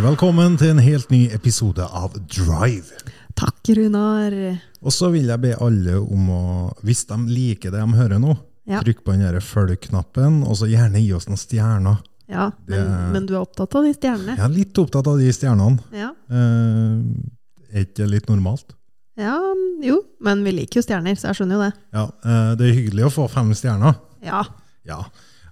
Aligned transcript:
Hjertelig 0.00 0.16
velkommen 0.16 0.54
til 0.56 0.70
en 0.72 0.78
helt 0.80 1.10
ny 1.12 1.18
episode 1.36 1.84
av 1.84 2.14
Drive. 2.32 3.02
Takk, 3.36 3.68
Runar. 3.76 4.32
Og 4.80 4.94
så 4.96 5.10
vil 5.12 5.26
jeg 5.28 5.42
be 5.42 5.50
alle 5.60 5.98
om 6.00 6.30
å, 6.32 6.38
hvis 6.80 7.02
de 7.10 7.18
liker 7.28 7.74
det 7.74 7.82
de 7.84 7.98
hører 7.98 8.16
nå, 8.22 8.32
Ja. 8.64 8.80
trykk 8.80 9.02
på 9.04 9.12
den 9.12 9.36
følg-knappen, 9.44 10.38
og 10.48 10.56
så 10.56 10.70
gjerne 10.72 11.02
gi 11.04 11.12
oss 11.12 11.26
noen 11.28 11.36
stjerner. 11.36 11.98
Ja, 12.26 12.48
men, 12.66 12.78
Det- 12.80 13.12
men 13.12 13.26
du 13.26 13.34
er 13.34 13.44
opptatt 13.44 13.74
av 13.76 13.84
de 13.84 13.92
stjernene? 13.92 14.36
Jeg 14.38 14.44
er 14.44 14.48
litt 14.48 14.72
opptatt 14.78 15.06
av 15.06 15.18
de 15.18 15.28
stjernene. 15.32 15.80
Ja. 15.92 16.12
Eh, 16.30 17.76
er 17.76 17.84
ikke 17.84 17.94
det 17.96 18.08
litt 18.08 18.26
normalt? 18.26 18.72
ja. 19.18 19.36
Jo, 19.82 20.02
men 20.18 20.42
vi 20.44 20.52
liker 20.52 20.80
jo 20.80 20.82
stjerner, 20.82 21.12
så 21.14 21.28
jeg 21.28 21.36
skjønner 21.36 21.52
jo 21.52 21.70
det. 21.70 21.72
Ja, 21.92 22.04
eh, 22.24 22.54
det 22.54 22.70
er 22.70 22.74
hyggelig 22.80 23.04
å 23.04 23.12
få 23.12 23.28
fem 23.30 23.52
stjerner. 23.52 23.96
Ja. 24.22 24.44
Ja, 24.86 25.04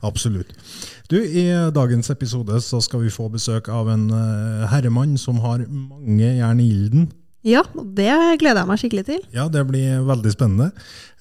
absolutt. 0.03 0.51
Du, 1.11 1.17
I 1.21 1.47
dagens 1.75 2.11
episode 2.11 2.61
så 2.65 2.81
skal 2.85 3.01
vi 3.07 3.11
få 3.15 3.29
besøk 3.33 3.69
av 3.73 3.89
en 3.93 4.09
eh, 4.11 4.67
herremann 4.73 5.17
som 5.19 5.39
har 5.45 5.65
mange 5.69 6.35
jern 6.39 6.61
i 6.61 6.69
ilden. 6.73 7.09
Ja, 7.47 7.63
det 7.73 8.11
gleder 8.41 8.65
jeg 8.65 8.69
meg 8.69 8.81
skikkelig 8.83 9.05
til. 9.07 9.21
Ja, 9.33 9.47
det 9.49 9.63
blir 9.69 10.03
veldig 10.09 10.33
spennende. 10.35 10.73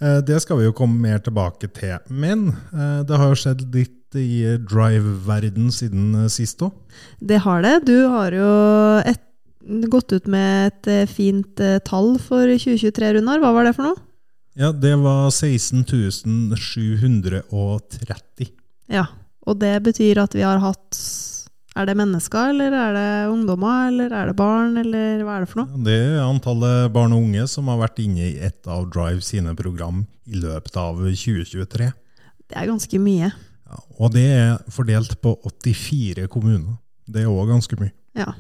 Eh, 0.02 0.20
Det 0.26 0.42
skal 0.44 0.58
vi 0.60 0.66
jo 0.66 0.74
komme 0.76 0.98
mer 1.04 1.20
tilbake 1.24 1.70
til. 1.72 1.98
Men 2.10 2.50
eh, 2.74 3.04
det 3.08 3.16
har 3.22 3.30
jo 3.32 3.38
skjedd 3.38 3.62
litt 3.76 3.94
i 4.18 4.58
drive-verden 4.66 5.70
siden 5.72 6.16
eh, 6.24 6.28
sist 6.32 6.62
òg. 6.66 6.72
Det 7.22 7.40
har 7.46 7.62
det. 7.64 7.76
Du 7.88 8.08
har 8.10 8.32
jo 8.34 8.50
et, 9.06 9.22
gått 9.94 10.12
ut 10.16 10.28
med 10.32 10.72
et 10.72 10.88
eh, 11.04 11.06
fint 11.12 11.60
eh, 11.64 11.78
tall 11.86 12.18
for 12.24 12.48
2023, 12.50 13.14
Runar. 13.20 13.40
Hva 13.44 13.54
var 13.56 13.64
det 13.70 13.76
for 13.78 13.92
noe? 13.92 13.98
Ja, 14.58 14.72
det 14.74 14.96
var 14.98 15.30
16 15.30 15.86
730. 16.58 18.48
Ja, 18.92 19.06
og 19.48 19.60
det 19.62 19.76
betyr 19.86 20.22
at 20.24 20.36
vi 20.36 20.46
har 20.46 20.62
hatt 20.64 21.00
Er 21.78 21.86
det 21.86 21.94
mennesker, 22.00 22.50
eller 22.56 22.74
er 22.74 22.96
det 22.96 23.10
ungdommer, 23.30 23.92
eller 23.92 24.14
er 24.16 24.32
det 24.32 24.38
barn, 24.40 24.80
eller 24.82 25.22
hva 25.22 25.36
er 25.38 25.44
det 25.46 25.50
for 25.52 25.62
noe? 25.62 25.82
Det 25.86 25.98
er 26.08 26.24
antallet 26.24 26.88
barn 26.96 27.14
og 27.14 27.28
unge 27.28 27.44
som 27.52 27.70
har 27.70 27.78
vært 27.84 28.02
inne 28.02 28.32
i 28.32 28.40
et 28.48 28.66
av 28.66 28.88
Drive 28.90 29.22
sine 29.22 29.54
program 29.56 30.02
i 30.26 30.42
løpet 30.42 30.80
av 30.82 30.98
2023. 31.06 31.92
Det 32.48 32.58
er 32.58 32.70
ganske 32.72 33.02
mye. 33.04 33.30
Ja, 33.68 33.80
og 34.00 34.16
det 34.16 34.26
er 34.40 34.58
fordelt 34.74 35.14
på 35.22 35.36
84 35.46 36.26
kommuner. 36.34 36.80
Det 37.06 37.22
er 37.24 37.30
òg 37.30 37.52
ganske 37.52 37.78
mye. 37.78 37.94
Ja. 38.18 38.32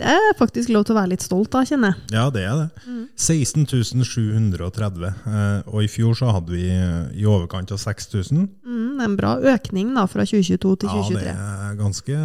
Det 0.00 0.08
er 0.08 0.36
faktisk 0.38 0.70
lov 0.72 0.86
til 0.88 0.94
å 0.94 1.00
være 1.00 1.12
litt 1.12 1.24
stolt 1.24 1.54
av, 1.58 1.66
kjenner 1.68 1.92
jeg. 1.92 2.14
Ja, 2.16 2.24
det 2.32 2.44
er 2.48 2.60
det. 2.62 2.84
16 3.20 3.66
730. 4.08 5.10
Eh, 5.10 5.68
og 5.68 5.84
i 5.84 5.90
fjor 5.92 6.16
så 6.16 6.30
hadde 6.32 6.54
vi 6.54 6.64
eh, 6.72 7.10
i 7.20 7.26
overkant 7.28 7.72
av 7.74 7.80
6000. 7.82 8.46
Mm, 8.64 9.02
en 9.04 9.16
bra 9.18 9.34
økning 9.52 9.92
da, 9.96 10.06
fra 10.08 10.24
2022 10.24 10.56
til 10.56 10.88
2023. 10.88 11.26
Ja, 11.26 11.34
det 11.34 11.34
er 11.34 11.76
ganske, 11.82 12.20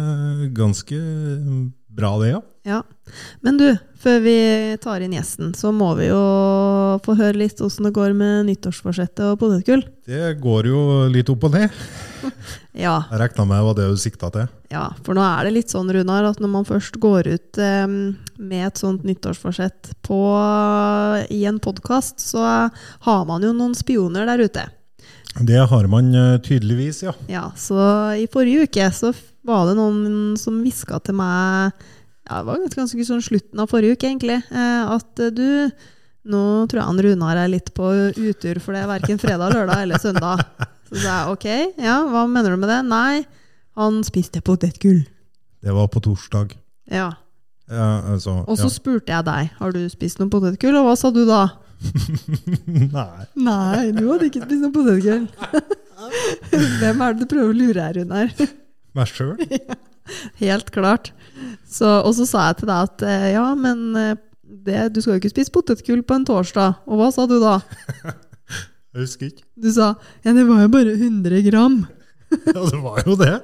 ganske 0.56 1.02
bra, 1.96 2.12
det, 2.22 2.30
ja. 2.34 2.42
Ja. 2.66 2.80
Men 3.46 3.58
du, 3.60 3.68
før 4.02 4.16
vi 4.24 4.34
tar 4.82 5.02
inn 5.04 5.12
gjesten, 5.14 5.52
så 5.54 5.70
må 5.74 5.92
vi 5.98 6.08
jo 6.08 6.18
få 7.04 7.14
høre 7.18 7.38
litt 7.38 7.60
åssen 7.62 7.86
det 7.86 7.92
går 7.94 8.10
med 8.18 8.48
nyttårsforsettet 8.48 9.22
og 9.28 9.38
potetgull. 9.40 9.84
Det 10.06 10.32
går 10.42 10.68
jo 10.72 10.80
litt 11.14 11.30
opp 11.32 11.46
og 11.48 11.54
ned. 11.58 11.70
Ja, 12.76 13.06
Jeg 13.08 13.20
regna 13.22 13.44
med 13.48 13.56
det 13.56 13.64
var 13.64 13.76
det 13.78 13.84
du 13.88 13.96
sikta 14.00 14.28
til. 14.34 14.48
ja, 14.68 14.82
for 15.06 15.16
nå 15.16 15.22
er 15.24 15.46
det 15.46 15.52
litt 15.54 15.70
sånn, 15.72 15.88
Runar, 15.94 16.26
at 16.28 16.40
når 16.42 16.50
man 16.52 16.66
først 16.68 16.98
går 17.00 17.28
ut 17.30 17.60
eh, 17.62 17.86
med 17.88 18.64
et 18.66 18.80
sånt 18.82 19.06
nyttårsforsett 19.06 19.94
på, 20.04 20.18
i 21.32 21.44
en 21.48 21.60
podkast, 21.62 22.20
så 22.20 22.42
har 23.06 23.22
man 23.30 23.46
jo 23.46 23.54
noen 23.56 23.72
spioner 23.78 24.26
der 24.28 24.42
ute. 24.44 24.66
Det 25.40 25.62
har 25.70 25.88
man 25.92 26.12
eh, 26.16 26.34
tydeligvis, 26.44 27.00
ja. 27.06 27.14
Ja, 27.32 27.46
så 27.56 27.78
i 28.20 28.26
forrige 28.32 28.66
uke 28.68 28.90
så 28.92 29.14
var 29.46 29.68
det 29.68 29.76
noen 29.78 30.36
som 30.40 30.58
hviska 30.62 30.98
til 31.06 31.16
meg 31.18 31.72
ja, 32.26 32.40
Det 32.40 32.46
var 32.48 32.62
ganske, 32.64 32.80
ganske 32.80 33.06
sånn 33.06 33.22
slutten 33.22 33.62
av 33.62 33.70
forrige 33.70 33.96
uke, 33.96 34.08
egentlig. 34.10 34.40
Eh, 34.50 34.94
at 34.96 35.22
eh, 35.22 35.34
du 35.34 35.70
Nå 36.26 36.40
tror 36.66 36.80
jeg 36.80 36.88
han 36.88 37.02
Runar 37.04 37.38
er 37.38 37.50
litt 37.52 37.68
på 37.76 37.86
utur, 38.18 38.58
for 38.58 38.74
det 38.74 38.80
er 38.82 38.88
verken 38.90 39.20
fredag, 39.22 39.52
lørdag 39.54 39.84
eller 39.84 40.00
søndag. 40.02 40.40
Så 40.88 40.98
sa 40.98 41.04
jeg 41.20 41.34
ok, 41.36 41.46
ja, 41.84 42.00
hva 42.10 42.24
mener 42.26 42.50
du 42.50 42.58
med 42.64 42.72
det? 42.72 42.80
Nei, 42.90 43.20
han 43.78 44.00
spiste 44.02 44.42
potetgull. 44.42 45.04
Det 45.62 45.76
var 45.76 45.86
på 45.94 46.02
torsdag. 46.02 46.56
Ja. 46.90 47.12
Ja, 47.70 47.86
altså, 48.10 48.40
Og 48.46 48.58
så 48.58 48.66
ja. 48.66 48.74
spurte 48.74 49.14
jeg 49.14 49.26
deg 49.26 49.54
har 49.60 49.72
du 49.74 49.80
spist 49.90 50.18
noe 50.18 50.30
potetgull, 50.34 50.80
og 50.80 50.88
hva 50.90 50.98
sa 50.98 51.14
du 51.14 51.22
da? 51.30 51.44
Nei. 52.66 53.24
Nei, 53.46 53.80
du 53.94 54.04
hadde 54.10 54.26
ikke 54.26 54.42
spist 54.48 54.66
noe 54.66 54.74
potetgull. 54.74 55.26
Hvem 56.82 57.06
er 57.06 57.14
det 57.14 57.22
du 57.22 57.30
prøver 57.30 57.54
å 57.54 57.58
lure 57.62 57.86
her, 57.86 58.02
Runar? 58.02 58.34
Meg 58.96 59.10
sjøl? 59.12 59.34
Helt 60.42 60.70
klart. 60.74 61.10
Så, 61.68 61.88
og 62.06 62.14
så 62.16 62.26
sa 62.28 62.46
jeg 62.50 62.60
til 62.62 62.70
deg 62.70 62.86
at 62.88 63.02
eh, 63.06 63.26
ja, 63.34 63.46
men 63.58 63.82
eh, 63.98 64.14
det, 64.66 64.86
du 64.94 65.00
skal 65.02 65.16
jo 65.16 65.20
ikke 65.22 65.32
spise 65.34 65.52
potetgull 65.54 66.04
på 66.06 66.16
en 66.16 66.24
torsdag. 66.28 66.78
Og 66.88 67.00
hva 67.00 67.10
sa 67.14 67.26
du 67.30 67.36
da? 67.42 67.58
Jeg 68.96 69.02
husker 69.04 69.26
ikke. 69.28 69.42
Du 69.60 69.66
sa 69.74 69.90
ja, 70.24 70.32
det 70.32 70.46
var 70.48 70.62
jo 70.64 70.70
bare 70.72 70.94
100 70.96 71.42
gram. 71.50 71.82
Ja, 72.48 72.62
det 72.64 72.78
var 72.82 73.02
jo 73.06 73.14
det. 73.20 73.34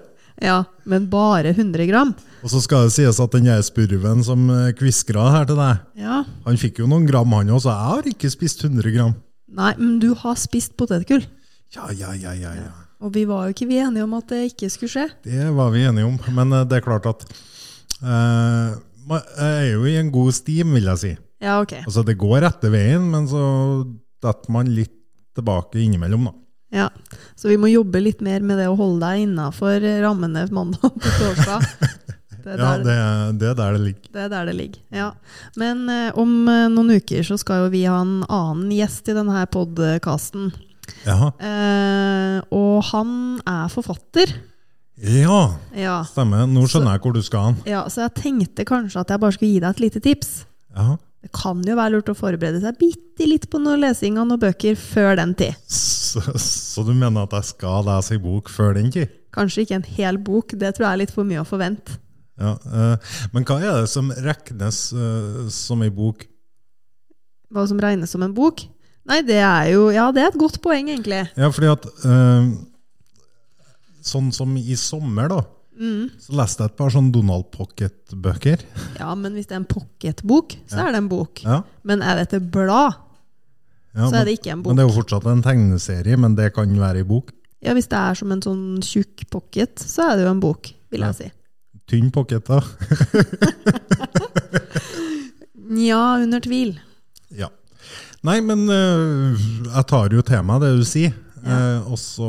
Ja, 0.43 0.54
men 0.90 1.04
bare 1.12 1.52
100 1.52 1.84
gram? 1.87 2.14
Og 2.43 2.50
så 2.50 2.58
skal 2.64 2.88
det 2.88 2.94
sies 2.96 3.20
at 3.22 3.34
den 3.37 3.44
der 3.46 3.60
spurven 3.62 4.25
som 4.26 4.48
eh, 4.50 4.72
kviskra 4.75 5.28
her 5.37 5.44
til 5.46 5.60
deg, 5.60 5.82
Ja. 6.02 6.22
han 6.48 6.58
fikk 6.58 6.81
jo 6.82 6.88
noen 6.90 7.05
gram, 7.06 7.31
han 7.37 7.52
også. 7.55 7.70
Jeg 7.70 7.90
har 7.93 8.08
ikke 8.10 8.31
spist 8.32 8.64
100 8.64 8.90
gram. 8.96 9.12
Nei, 9.52 9.70
men 9.78 10.00
du 10.02 10.08
har 10.19 10.34
spist 10.40 10.75
potetgull. 10.81 11.22
Ja, 11.76 11.87
ja, 11.94 12.10
ja, 12.16 12.32
ja, 12.34 12.56
ja. 12.58 12.72
Og 13.02 13.12
vi 13.14 13.25
var 13.28 13.46
jo 13.46 13.56
ikke 13.56 13.69
vi 13.70 13.81
enige 13.82 14.06
om 14.06 14.14
at 14.19 14.31
det 14.31 14.44
ikke 14.52 14.70
skulle 14.72 14.93
skje. 14.93 15.08
Det 15.26 15.50
var 15.56 15.72
vi 15.75 15.84
enige 15.88 16.06
om. 16.06 16.19
Men 16.37 16.54
eh, 16.54 16.66
det 16.70 16.78
er 16.78 16.87
klart 16.87 17.08
at 17.10 17.26
uh, 18.02 18.78
Jeg 19.10 19.49
er 19.49 19.70
jo 19.72 19.87
i 19.90 19.96
en 19.99 20.12
god 20.14 20.32
stim, 20.37 20.76
vil 20.76 20.90
jeg 20.93 21.02
si. 21.02 21.12
Ja, 21.43 21.58
ok. 21.58 21.81
Altså, 21.82 22.04
det 22.06 22.20
går 22.20 22.44
rette 22.46 22.70
veien, 22.70 23.08
men 23.10 23.26
så 23.31 23.43
detter 24.22 24.54
man 24.54 24.70
litt 24.70 24.94
tilbake 25.34 25.81
innimellom, 25.82 26.31
da. 26.31 26.38
Ja, 26.72 26.87
Så 27.37 27.50
vi 27.50 27.58
må 27.60 27.69
jobbe 27.69 28.00
litt 28.00 28.22
mer 28.25 28.40
med 28.40 28.56
det 28.56 28.70
å 28.70 28.76
holde 28.78 29.05
deg 29.05 29.26
innafor 29.26 29.82
rammene 30.00 30.46
mandag 30.55 30.94
på 30.94 31.16
torsdag. 31.19 31.66
Det 32.43 32.56
Ja, 32.58 32.72
det, 32.78 32.94
det 33.38 33.48
er 33.52 33.55
der 33.55 33.76
det 33.76 33.81
ligger. 33.84 34.06
Det 34.10 34.22
er 34.25 34.31
der 34.32 34.48
det 34.48 34.55
ligger. 34.58 34.81
Ja. 34.90 35.08
Men 35.55 35.84
eh, 35.87 36.08
om 36.19 36.48
eh, 36.50 36.64
noen 36.72 36.96
uker 36.98 37.22
så 37.22 37.37
skal 37.38 37.60
jo 37.60 37.69
vi 37.70 37.84
ha 37.87 38.00
en 38.02 38.25
annen 38.26 38.72
gjest 38.75 39.06
i 39.12 39.14
denne 39.14 39.44
podkasten. 39.46 40.50
Eh, 41.06 42.40
og 42.55 42.82
han 42.90 43.12
er 43.46 43.69
forfatter. 43.73 44.32
Ja, 45.02 45.56
Ja. 45.75 46.02
stemmer. 46.05 46.44
Nå 46.46 46.67
skjønner 46.69 46.93
jeg 46.96 47.00
hvor 47.05 47.14
du 47.17 47.23
skal 47.23 47.46
hen. 47.52 47.56
ja. 47.67 47.84
Så 47.88 48.02
jeg 48.05 48.14
tenkte 48.14 48.64
kanskje 48.69 49.00
at 49.00 49.08
jeg 49.14 49.20
bare 49.20 49.32
skulle 49.32 49.52
gi 49.55 49.61
deg 49.61 49.70
et 49.70 49.81
lite 49.81 50.00
tips. 50.05 50.44
Jaha. 50.76 50.99
Det 51.23 51.31
kan 51.32 51.62
jo 51.62 51.76
være 51.79 51.93
lurt 51.94 52.08
å 52.11 52.17
forberede 52.19 52.61
seg 52.61 52.79
bitte 52.81 53.26
litt 53.29 53.49
på 53.49 53.61
noe 53.62 53.76
lesing 53.79 54.17
av 54.19 54.26
noen 54.26 54.40
bøker 54.43 54.75
før 54.75 55.17
den 55.17 55.34
tid. 55.38 55.55
Så, 55.70 56.20
så 56.37 56.82
du 56.84 56.93
mener 56.93 57.23
at 57.23 57.32
jeg 57.38 57.44
skal 57.55 57.84
lese 57.87 58.17
ei 58.17 58.19
bok 58.19 58.50
før 58.50 58.75
den 58.75 58.90
tid? 58.90 59.08
Kanskje 59.32 59.62
ikke 59.64 59.76
en 59.79 59.87
hel 59.96 60.19
bok, 60.19 60.50
det 60.58 60.75
tror 60.75 60.88
jeg 60.88 60.93
er 60.93 61.00
litt 61.05 61.14
for 61.14 61.25
mye 61.25 61.40
å 61.40 61.46
forvente. 61.49 61.94
Ja, 62.43 62.56
eh, 62.58 62.96
men 63.32 63.44
hva 63.46 63.61
er 63.62 63.81
det 63.84 63.88
som 63.93 64.11
regnes 64.11 64.81
eh, 64.93 65.49
som 65.49 65.82
ei 65.87 65.90
bok? 65.94 66.26
Hva 67.52 67.67
som 67.70 67.79
regnes 67.81 68.11
som 68.11 68.23
en 68.26 68.34
bok? 68.34 68.64
Nei, 69.08 69.19
det 69.26 69.38
er 69.43 69.72
jo 69.72 69.88
Ja, 69.90 70.10
det 70.14 70.22
er 70.22 70.28
et 70.31 70.38
godt 70.38 70.60
poeng, 70.62 70.88
egentlig. 70.93 71.25
Ja, 71.37 71.49
fordi 71.50 71.66
at 71.72 71.87
øh, 72.06 72.52
Sånn 74.02 74.32
som 74.34 74.54
i 74.58 74.75
sommer, 74.78 75.28
da, 75.31 75.40
så 76.22 76.32
leste 76.37 76.62
jeg 76.64 76.70
et 76.72 76.76
par 76.78 76.90
sånn 76.94 77.10
Donald 77.14 77.44
Pocket-bøker. 77.54 78.58
Ja, 78.99 79.12
men 79.19 79.32
hvis 79.34 79.46
det 79.46 79.54
er 79.56 79.60
en 79.62 79.69
pocketbok, 79.70 80.54
så 80.70 80.78
er 80.84 80.90
det 80.94 81.00
en 81.04 81.08
bok. 81.10 81.43
Ja, 81.46 81.60
Men 81.87 82.02
er 82.02 82.19
det 82.19 82.26
et 82.34 82.49
blad, 82.52 82.93
ja, 83.94 84.06
så 84.06 84.10
men, 84.10 84.19
er 84.20 84.25
det 84.26 84.32
ikke 84.40 84.52
en 84.56 84.62
bok. 84.62 84.69
men 84.72 84.76
det 84.78 84.82
er 84.84 84.88
jo 84.90 84.99
fortsatt 84.99 85.26
en 85.31 85.43
tegneserie, 85.46 86.16
men 86.19 86.34
det 86.38 86.50
kan 86.56 86.69
være 86.82 86.98
ei 87.02 87.06
bok. 87.08 87.31
Ja, 87.62 87.75
Hvis 87.78 87.87
det 87.90 87.98
er 87.98 88.14
som 88.19 88.32
en 88.34 88.43
sånn 88.43 88.64
tjukk 88.82 89.22
pocket, 89.31 89.78
så 89.78 90.02
er 90.10 90.16
det 90.19 90.25
jo 90.26 90.32
en 90.34 90.43
bok, 90.43 90.62
vil 90.90 91.05
jeg 91.06 91.14
si. 91.20 91.28
Tynn 91.90 92.10
pocket, 92.14 92.43
da. 92.50 92.58
Nja, 95.72 96.00
under 96.22 96.40
tvil. 96.43 96.75
Ja. 97.38 97.48
Nei, 98.26 98.38
men 98.44 98.64
uh, 98.70 99.44
jeg 99.67 99.84
tar 99.90 100.14
jo 100.14 100.25
til 100.26 100.43
meg 100.46 100.62
det 100.62 100.73
du 100.79 100.84
sier. 100.87 101.14
Eh, 101.43 101.90
og 101.90 101.99
så 101.99 102.26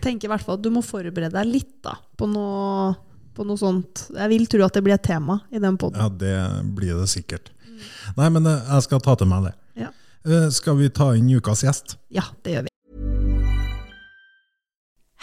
Tenker 0.00 0.24
i 0.24 0.30
hvert 0.32 0.40
fall 0.40 0.56
at 0.56 0.62
du 0.64 0.70
må 0.72 0.80
forberede 0.80 1.34
deg 1.34 1.50
litt 1.50 1.74
da, 1.84 1.98
på 2.16 2.24
noe, 2.30 2.94
på 3.36 3.44
noe 3.44 3.60
sånt. 3.60 4.06
Jeg 4.16 4.30
vil 4.32 4.46
tro 4.48 4.62
at 4.64 4.78
det 4.78 4.84
blir 4.86 4.96
et 4.96 5.04
tema 5.04 5.42
i 5.52 5.60
den 5.60 5.76
poden. 5.80 6.00
Ja, 6.00 6.08
det 6.08 6.38
blir 6.76 6.96
det 7.02 7.10
sikkert. 7.12 7.52
Nei, 8.16 8.30
men 8.32 8.48
uh, 8.48 8.56
jeg 8.56 8.88
skal 8.88 9.04
ta 9.04 9.18
til 9.20 9.28
meg 9.28 9.50
det. 9.50 9.56
Ja. 9.84 9.92
Skal 10.56 10.80
vi 10.80 10.88
ta 10.88 11.12
inn 11.18 11.28
ukas 11.36 11.66
gjest? 11.66 11.98
ja, 12.08 12.24
det 12.40 12.56
gjør 12.56 12.70
vi. 12.70 12.73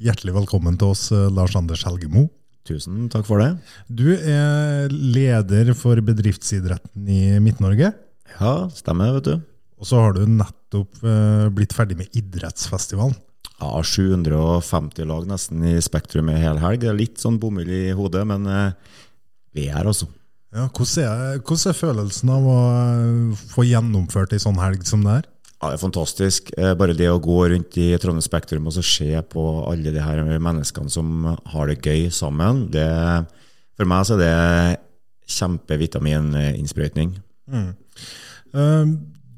Hjertelig 0.00 0.32
velkommen 0.32 0.78
til 0.80 0.94
oss, 0.94 1.10
eh, 1.12 1.28
Lars 1.28 1.52
Anders 1.58 1.82
Helgemo. 1.84 2.24
Tusen 2.64 3.10
takk 3.12 3.26
for 3.28 3.42
det. 3.42 3.50
Du 3.92 4.06
er 4.16 4.88
leder 4.88 5.74
for 5.76 6.00
bedriftsidretten 6.00 7.04
i 7.04 7.36
Midt-Norge. 7.36 7.90
Ja, 8.38 8.52
stemmer, 8.72 9.12
vet 9.18 9.28
du. 9.28 9.34
Og 9.76 9.88
så 9.88 10.00
har 10.00 10.14
du 10.16 10.22
nettopp 10.24 11.02
eh, 11.04 11.48
blitt 11.52 11.76
ferdig 11.76 11.98
med 11.98 12.16
idrettsfestivalen. 12.16 13.12
Ja, 13.60 13.74
750 13.84 15.04
lag 15.04 15.28
nesten 15.28 15.66
i 15.68 15.74
Spektrum 15.84 16.32
i 16.32 16.38
hel 16.40 16.62
helg. 16.62 16.80
Det 16.80 16.88
er 16.88 16.96
litt 16.96 17.20
sånn 17.20 17.36
bomull 17.42 17.68
i 17.68 17.90
hodet, 17.92 18.24
men 18.24 18.48
eh, 18.48 18.96
vi 19.52 19.68
er 19.68 19.82
her, 19.82 19.90
altså. 19.92 20.08
Ja, 20.56 20.64
hvordan, 20.64 21.04
er, 21.04 21.42
hvordan 21.44 21.74
er 21.74 21.76
følelsen 21.76 22.32
av 22.32 22.48
å 22.48 22.58
få 23.52 23.68
gjennomført 23.68 24.32
ei 24.32 24.40
sånn 24.40 24.64
helg 24.64 24.88
som 24.88 25.04
det 25.04 25.18
her? 25.18 25.29
Ja, 25.60 25.68
det 25.68 25.76
er 25.76 25.82
fantastisk. 25.82 26.50
Eh, 26.56 26.72
Bare 26.78 26.96
det 26.96 27.10
å 27.12 27.20
gå 27.20 27.36
rundt 27.52 27.76
i 27.80 27.90
Trondheim 28.00 28.24
Spektrum 28.24 28.68
og 28.70 28.76
så 28.76 28.84
se 28.86 29.10
på 29.28 29.44
alle 29.68 29.92
de 29.92 30.00
her 30.00 30.22
menneskene 30.40 30.92
som 30.92 31.28
har 31.52 31.68
det 31.68 31.82
gøy 31.84 32.08
sammen, 32.14 32.66
det, 32.72 32.88
for 33.76 33.88
meg 33.90 34.06
så 34.08 34.16
er 34.16 34.22
det 34.24 34.80
kjempevitamininnsprøytning. 35.30 37.12
Mm. 37.50 37.74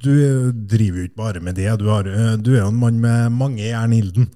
Du 0.03 0.15
driver 0.53 0.99
jo 1.03 1.09
ikke 1.09 1.21
bare 1.21 1.43
med 1.45 1.59
det. 1.59 1.69
Du, 1.79 1.89
har, 1.91 2.07
eh, 2.07 2.37
du 2.39 2.55
er 2.55 2.63
jo 2.63 2.71
en 2.71 2.81
mann 2.81 3.03
med 3.03 3.35
mange 3.35 3.63
jern 3.67 3.93
i 3.95 4.01
ilden. 4.03 4.31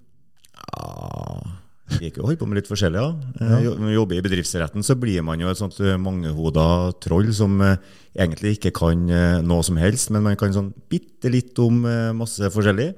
Ja, 0.76 1.55
vi 1.86 2.00
liker 2.02 2.22
å 2.22 2.26
holde 2.26 2.40
på 2.40 2.48
med 2.50 2.58
litt 2.58 2.70
forskjellig. 2.70 2.98
Ja. 3.38 3.58
Eh, 3.60 3.68
man 3.78 3.92
jobber 3.92 4.18
i 4.18 4.24
bedriftsretten, 4.24 4.82
så 4.86 4.96
blir 4.98 5.22
man 5.26 5.40
jo 5.42 5.50
et 5.50 5.60
sånt 5.60 5.78
eh, 5.84 5.98
mangehoda 6.00 6.66
troll 7.02 7.30
som 7.36 7.60
eh, 7.62 7.78
egentlig 8.16 8.56
ikke 8.56 8.74
kan 8.74 9.06
noe 9.46 9.62
som 9.66 9.78
helst, 9.78 10.10
men 10.14 10.24
man 10.24 10.38
kan 10.40 10.54
sånn 10.54 10.72
bitte 10.90 11.30
litt 11.30 11.58
om 11.60 11.84
masse 12.16 12.48
forskjellig. 12.52 12.88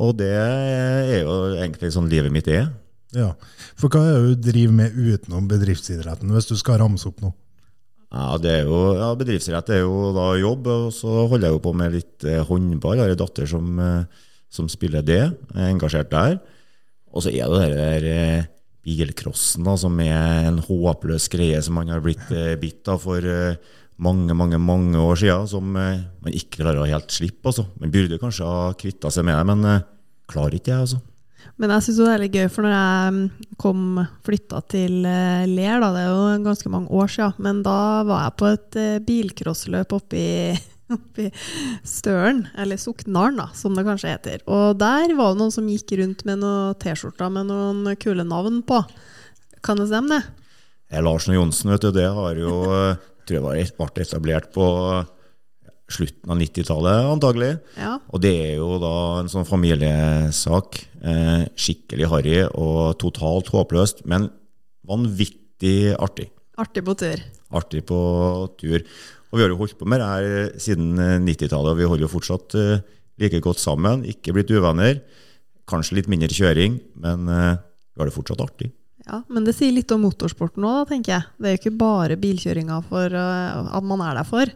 Og 0.00 0.12
det 0.20 0.30
er 0.36 1.22
jo 1.22 1.36
egentlig 1.56 1.90
sånn 1.94 2.10
livet 2.12 2.32
mitt 2.32 2.48
er. 2.52 2.68
Ja. 3.16 3.32
For 3.80 3.90
hva 3.90 4.04
er 4.04 4.20
det 4.20 4.34
du 4.36 4.50
driver 4.50 4.76
med 4.82 4.98
utenom 5.00 5.48
bedriftsidretten, 5.50 6.30
hvis 6.36 6.50
du 6.52 6.54
skal 6.60 6.78
ramse 6.84 7.08
opp 7.08 7.24
noe? 7.24 7.32
Ja, 8.10 8.36
det 8.42 8.52
er 8.52 8.68
jo, 8.68 8.78
ja, 8.98 9.08
Bedriftsrett 9.14 9.68
er 9.70 9.84
jo 9.84 10.10
da 10.16 10.32
jobb, 10.36 10.66
og 10.66 10.86
så 10.92 11.24
holder 11.30 11.48
jeg 11.48 11.56
jo 11.56 11.64
på 11.64 11.74
med 11.78 11.94
litt 11.94 12.28
håndball. 12.48 12.98
Jeg 12.98 13.06
har 13.06 13.12
en 13.14 13.20
datter 13.24 13.48
som, 13.48 13.82
som 14.50 14.70
spiller 14.70 15.04
det, 15.06 15.22
jeg 15.30 15.56
er 15.56 15.72
engasjert 15.72 16.10
der. 16.12 16.40
Og 17.10 17.24
så 17.24 17.32
er 17.32 17.50
det 17.50 17.60
det 17.60 17.76
der 17.78 18.08
eh, 18.10 18.48
bilcrossen, 18.86 19.66
da, 19.66 19.76
som 19.78 19.98
er 20.02 20.48
en 20.48 20.60
håpløs 20.64 21.28
greie 21.32 21.60
som 21.62 21.76
man 21.78 21.90
har 21.92 22.02
blitt 22.04 22.30
eh, 22.32 22.56
bitt 22.60 22.88
av 22.90 23.02
for 23.02 23.24
eh, 23.24 23.58
mange, 24.00 24.34
mange 24.36 24.58
mange 24.62 24.98
år 24.98 25.20
siden, 25.20 25.48
som 25.50 25.76
eh, 25.76 26.02
man 26.24 26.36
ikke 26.36 26.62
klarer 26.62 26.82
å 26.82 26.88
helt 26.88 27.12
slippe. 27.12 27.44
Altså. 27.50 27.66
Man 27.80 27.92
burde 27.92 28.20
kanskje 28.20 28.48
ha 28.48 28.72
kvitta 28.78 29.12
seg 29.12 29.26
med 29.28 29.36
det, 29.36 29.46
men 29.52 29.68
eh, 29.68 29.86
klarer 30.30 30.56
ikke 30.56 30.72
jeg, 30.72 30.86
altså. 30.86 31.02
Men 31.60 31.72
jeg 31.74 31.84
syns 31.84 31.98
det 32.00 32.08
er 32.08 32.22
litt 32.22 32.36
gøy, 32.36 32.48
for 32.52 32.64
når 32.64 32.72
jeg 32.72 33.12
mm, 33.16 33.22
kom 33.60 33.84
flytta 34.24 34.62
til 34.72 35.04
eh, 35.08 35.44
Ler, 35.50 35.80
da, 35.82 35.90
det 35.92 36.04
er 36.06 36.10
jo 36.12 36.44
ganske 36.46 36.72
mange 36.72 37.00
år 37.02 37.12
siden, 37.12 37.36
men 37.44 37.62
da 37.66 37.78
var 38.08 38.26
jeg 38.26 38.36
på 38.40 38.50
et 38.50 38.80
eh, 38.80 39.00
bilcrossløp 39.04 39.96
oppi, 39.98 40.24
oppi 40.96 41.28
Støren, 41.86 42.44
eller 42.58 42.80
Soknaren, 42.80 43.40
som 43.56 43.76
det 43.76 43.86
kanskje 43.86 44.14
heter. 44.14 44.42
Og 44.50 44.78
der 44.80 45.14
var 45.18 45.34
det 45.34 45.42
noen 45.42 45.54
som 45.54 45.68
gikk 45.70 45.94
rundt 46.00 46.26
med 46.28 46.42
noen 46.42 46.76
T-skjorter 46.82 47.32
med 47.32 47.50
noen 47.50 47.94
kule 48.00 48.26
navn 48.26 48.60
på. 48.66 48.82
Kan 49.64 49.80
det 49.80 49.90
stemme, 49.90 50.20
det? 50.20 50.36
Eh, 50.90 51.02
Larsen 51.04 51.34
og 51.34 51.42
Johnsen, 51.42 51.70
vet 51.70 51.86
du, 51.86 51.92
det 51.94 52.08
har 52.10 52.38
jo 52.40 52.60
eh, 52.74 53.08
tror 53.28 53.54
jeg 53.54 53.72
ble 53.78 54.04
etablert 54.04 54.50
på 54.54 54.66
slutten 55.90 56.30
av 56.30 56.38
90-tallet, 56.38 57.08
antagelig. 57.10 57.50
Ja. 57.78 57.96
Og 58.10 58.22
det 58.22 58.32
er 58.44 58.52
jo 58.60 58.78
da 58.82 58.94
en 59.20 59.30
sånn 59.30 59.48
familiesak. 59.48 60.78
Eh, 61.00 61.46
skikkelig 61.58 62.10
harry 62.12 62.36
og 62.48 62.98
totalt 63.02 63.50
håpløst, 63.54 64.04
men 64.10 64.28
vanvittig 64.86 65.94
artig. 65.98 66.30
Artig 66.60 66.84
på 66.86 66.94
tur. 66.98 67.22
Artig 67.56 67.82
på 67.88 68.00
tur. 68.60 68.84
Og 69.30 69.38
vi 69.38 69.44
har 69.44 69.52
jo 69.52 69.60
holdt 69.60 69.78
på 69.78 69.86
med 69.88 70.02
det 70.02 70.08
her 70.10 70.58
siden 70.58 70.98
eh, 70.98 71.16
90-tallet, 71.22 71.72
og 71.72 71.78
vi 71.78 71.86
holder 71.86 72.06
jo 72.06 72.12
fortsatt 72.12 72.56
eh, 72.58 72.82
like 73.22 73.40
godt 73.44 73.62
sammen. 73.62 74.02
Ikke 74.10 74.34
blitt 74.34 74.50
uvenner. 74.50 74.98
Kanskje 75.70 76.00
litt 76.00 76.10
mindre 76.10 76.32
kjøring, 76.34 76.80
men 76.98 77.28
eh, 77.30 77.58
vi 77.94 78.02
har 78.02 78.10
det 78.10 78.16
fortsatt 78.16 78.42
artig. 78.42 78.72
Ja, 79.06 79.22
Men 79.32 79.46
det 79.46 79.54
sier 79.56 79.72
litt 79.74 79.90
om 79.94 80.02
motorsporten 80.04 80.66
òg, 80.66 80.88
tenker 80.90 81.14
jeg. 81.16 81.28
Det 81.38 81.48
er 81.48 81.54
jo 81.54 81.60
ikke 81.62 81.78
bare 81.80 82.18
bilkjøringa 82.20 82.76
for 82.86 83.14
at 83.16 83.86
man 83.86 84.02
er 84.04 84.18
der 84.20 84.28
for. 84.28 84.50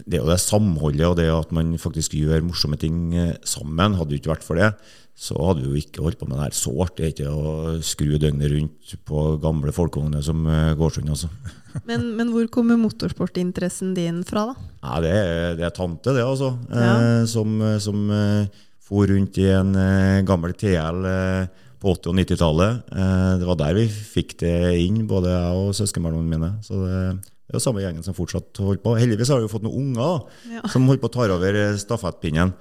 det 0.00 0.16
er 0.16 0.24
jo 0.24 0.30
det 0.30 0.40
samholdet 0.42 1.06
og 1.06 1.16
det 1.20 1.28
at 1.32 1.52
man 1.52 1.74
faktisk 1.78 2.16
gjør 2.18 2.42
morsomme 2.44 2.76
ting 2.80 3.14
eh, 3.14 3.36
sammen. 3.44 3.96
Hadde 3.96 4.10
det 4.14 4.20
ikke 4.20 4.32
vært 4.34 4.44
for 4.46 4.60
det, 4.60 4.72
så 5.20 5.36
hadde 5.44 5.60
vi 5.66 5.68
jo 5.68 5.80
ikke 5.82 6.04
holdt 6.06 6.16
på 6.20 6.26
med 6.30 6.38
det 6.38 6.46
her 6.46 6.54
så 6.56 6.72
artig. 6.80 7.10
Ikke 7.12 7.28
å 7.28 7.74
skru 7.84 8.14
døgnet 8.16 8.48
rundt 8.54 8.94
på 9.08 9.24
gamle 9.42 9.74
folkevogner 9.76 10.24
som 10.24 10.46
går 10.48 10.78
Gårdsund, 10.80 11.10
altså. 11.12 11.28
Men, 11.86 12.08
men 12.18 12.32
hvor 12.34 12.48
kommer 12.50 12.74
motorsportinteressen 12.80 13.92
din 13.94 14.24
fra, 14.26 14.48
da? 14.50 14.54
Nei, 14.82 14.96
det 15.04 15.10
er, 15.14 15.52
det 15.60 15.66
er 15.68 15.74
tante, 15.76 16.14
det, 16.16 16.24
altså. 16.26 16.48
Ja. 16.66 16.94
Eh, 17.20 17.24
som 17.30 17.52
som 17.84 18.08
eh, 18.10 18.48
for 18.90 19.06
rundt 19.06 19.38
i 19.38 19.44
en 19.54 19.70
eh, 19.78 20.22
gammel 20.26 20.56
TL 20.58 21.04
eh, 21.06 21.44
på 21.80 21.92
80- 21.94 22.10
og 22.10 22.16
90-tallet. 22.18 22.80
Eh, 22.90 23.28
det 23.38 23.46
var 23.52 23.60
der 23.60 23.78
vi 23.78 23.84
fikk 23.86 24.34
det 24.42 24.54
inn, 24.82 25.04
både 25.10 25.30
jeg 25.36 25.60
og 25.62 25.70
søskenbarna 25.78 26.24
mine. 26.26 26.50
Så 26.66 26.80
det, 26.82 26.96
det 27.22 27.54
er 27.54 27.60
jo 27.60 27.64
samme 27.68 27.84
gjengen 27.84 28.02
som 28.08 28.16
fortsatt 28.18 28.60
holder 28.64 28.82
på. 28.82 28.96
Heldigvis 28.98 29.30
har 29.30 29.38
vi 29.38 29.46
jo 29.46 29.52
fått 29.54 29.68
noen 29.68 29.78
unger 29.92 30.02
da, 30.02 30.36
Ja. 30.58 30.64
som 30.74 30.90
holder 30.90 31.04
på 31.04 31.12
å 31.12 31.14
ta 31.20 31.28
over 31.36 31.60
eh, 31.68 31.78
stafettpinnen. 31.78 32.56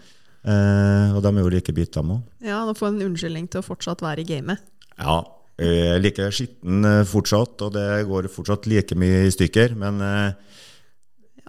Eh, 0.47 1.15
og 1.15 1.23
de 1.25 1.31
er 1.33 1.43
jo 1.43 1.51
like 1.51 1.75
bitt, 1.75 1.91
dem 1.95 2.15
òg. 2.15 2.23
Ja, 2.45 2.61
Nå 2.67 2.75
får 2.77 2.93
en 2.93 3.03
unnskyldning 3.09 3.49
til 3.51 3.61
å 3.61 3.65
fortsatt 3.65 4.03
være 4.05 4.23
i 4.23 4.29
gamet. 4.29 4.63
Ja, 4.99 5.21
jeg 5.59 5.79
er 5.91 6.03
like 6.03 6.29
skitten 6.31 6.85
eh, 6.87 7.05
fortsatt, 7.07 7.59
og 7.65 7.73
det 7.75 7.87
går 8.07 8.29
fortsatt 8.31 8.67
like 8.71 8.95
mye 8.99 9.25
i 9.27 9.33
stykker. 9.35 9.75
Men 9.79 9.99
eh, 10.05 10.59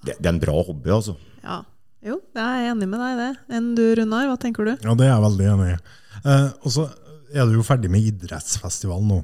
det, 0.03 0.17
det 0.17 0.25
er 0.27 0.33
en 0.35 0.43
bra 0.43 0.57
hobby, 0.59 0.91
altså. 0.95 1.17
Ja. 1.45 1.63
Jo, 2.01 2.17
jeg 2.33 2.41
er 2.41 2.71
enig 2.71 2.89
med 2.89 3.03
deg 3.03 3.13
i 3.13 3.21
det. 3.21 3.33
Enn 3.59 3.73
du, 3.77 3.83
Runar? 3.99 4.25
Hva 4.31 4.39
tenker 4.41 4.65
du? 4.65 4.73
Ja, 4.73 4.95
det 4.97 5.05
er 5.05 5.13
jeg 5.13 5.25
veldig 5.27 5.49
enig 5.53 5.69
i. 5.75 5.77
Eh, 6.25 6.47
og 6.65 6.73
så 6.73 6.87
er 7.31 7.47
du 7.47 7.59
jo 7.59 7.67
ferdig 7.67 7.91
med 7.93 8.07
idrettsfestival 8.09 9.05
nå. 9.07 9.21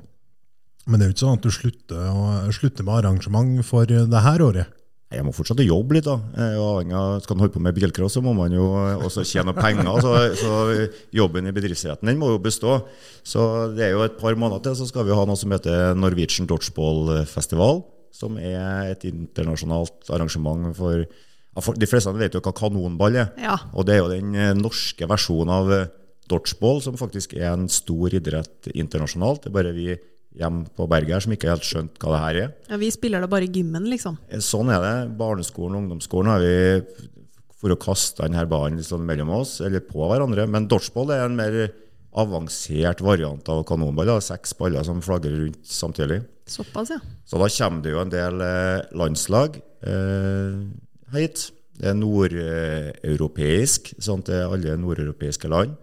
Men 0.86 1.00
det 1.00 1.06
er 1.06 1.10
jo 1.10 1.16
ikke 1.16 1.24
sånn 1.24 1.38
at 1.40 1.46
du 1.46 1.54
slutter, 1.54 2.02
å, 2.12 2.26
slutter 2.54 2.86
med 2.86 3.00
arrangement 3.00 3.64
for 3.66 3.88
det 3.90 4.22
her 4.22 4.44
året. 4.44 4.75
Jeg 5.14 5.22
må 5.22 5.30
fortsatt 5.30 5.60
jobbe 5.62 5.94
litt. 5.94 6.06
da. 6.08 6.16
Av, 6.58 7.20
Skal 7.22 7.36
man 7.36 7.44
holde 7.44 7.54
på 7.54 7.62
med 7.62 7.76
bilcross, 7.76 8.16
så 8.16 8.22
må 8.24 8.32
man 8.34 8.54
jo 8.54 8.64
også 9.06 9.22
tjene 9.22 9.54
penger. 9.54 9.86
Så, 10.02 10.14
så 10.40 10.54
jobben 11.14 11.46
i 11.46 11.54
bedriftsretten 11.54 12.10
den 12.10 12.18
må 12.18 12.32
jo 12.32 12.40
bestå. 12.42 12.80
Så 13.22 13.44
det 13.76 13.86
er 13.86 13.94
jo 13.94 14.02
et 14.06 14.16
par 14.18 14.34
måneder 14.34 14.64
til, 14.64 14.74
så 14.80 14.88
skal 14.90 15.06
vi 15.06 15.14
ha 15.14 15.26
noe 15.28 15.38
som 15.38 15.54
heter 15.54 15.94
Norwegian 15.98 16.48
Dodgeball 16.50 17.22
Festival. 17.30 17.84
Som 18.16 18.40
er 18.40 18.90
et 18.94 19.06
internasjonalt 19.06 20.10
arrangement 20.10 20.72
for, 20.74 21.04
De 21.76 21.88
fleste 21.88 22.12
vet 22.16 22.34
jo 22.34 22.42
hva 22.42 22.54
kanonball 22.56 23.20
er. 23.22 23.30
Ja. 23.40 23.60
Og 23.78 23.86
det 23.86 23.94
er 23.94 24.02
jo 24.02 24.10
den 24.10 24.34
eh, 24.34 24.52
norske 24.58 25.06
versjonen 25.08 25.52
av 25.54 25.70
eh, 25.72 25.86
dodgeball, 26.28 26.82
som 26.84 26.98
faktisk 26.98 27.36
er 27.38 27.52
en 27.52 27.68
stor 27.72 28.12
idrett 28.16 28.68
internasjonalt. 28.74 29.44
Det 29.44 29.52
er 29.52 29.56
bare 29.56 29.72
vi 29.76 29.94
hjemme 30.36 30.66
på 30.76 30.86
berget 30.90 31.16
her 31.16 31.24
som 31.24 31.34
ikke 31.36 31.50
helt 31.50 31.66
skjønt 31.66 31.98
hva 32.02 32.12
det 32.12 32.22
her 32.22 32.40
er. 32.44 32.54
Ja, 32.70 32.78
Vi 32.80 32.92
spiller 32.94 33.24
da 33.24 33.30
bare 33.30 33.48
i 33.48 33.52
gymmen, 33.52 33.88
liksom. 33.90 34.18
Sånn 34.44 34.72
er 34.74 34.82
det. 34.84 34.94
Barneskolen 35.18 35.78
og 35.78 35.84
ungdomsskolen 35.84 36.32
har 36.34 36.44
vi 36.44 36.54
for 37.56 37.72
å 37.72 37.78
kaste 37.80 38.22
denne 38.26 38.44
ballen 38.50 38.82
sånn 38.84 39.06
mellom 39.08 39.32
oss, 39.38 39.58
eller 39.64 39.84
på 39.84 40.04
hverandre. 40.10 40.44
Men 40.50 40.68
dodgeball 40.68 41.14
er 41.14 41.24
en 41.24 41.38
mer 41.38 41.58
avansert 42.16 43.02
variant 43.04 43.48
av 43.52 43.62
kanonball. 43.68 44.08
Da. 44.08 44.20
Seks 44.24 44.54
baller 44.58 44.84
som 44.86 45.02
flagrer 45.04 45.36
rundt 45.46 45.64
samtidig. 45.68 46.22
Såpass, 46.48 46.92
ja. 46.94 47.00
Så 47.26 47.40
da 47.40 47.48
kommer 47.50 47.82
det 47.82 47.92
jo 47.92 48.02
en 48.02 48.12
del 48.12 48.44
eh, 48.44 48.84
landslag 48.96 49.58
eh, 49.58 50.60
hit. 51.16 51.48
Det 51.76 51.90
er 51.90 51.98
nordeuropeisk, 51.98 53.90
sånn 54.00 54.22
til 54.24 54.46
alle 54.46 54.76
nordeuropeiske 54.80 55.50
land. 55.52 55.74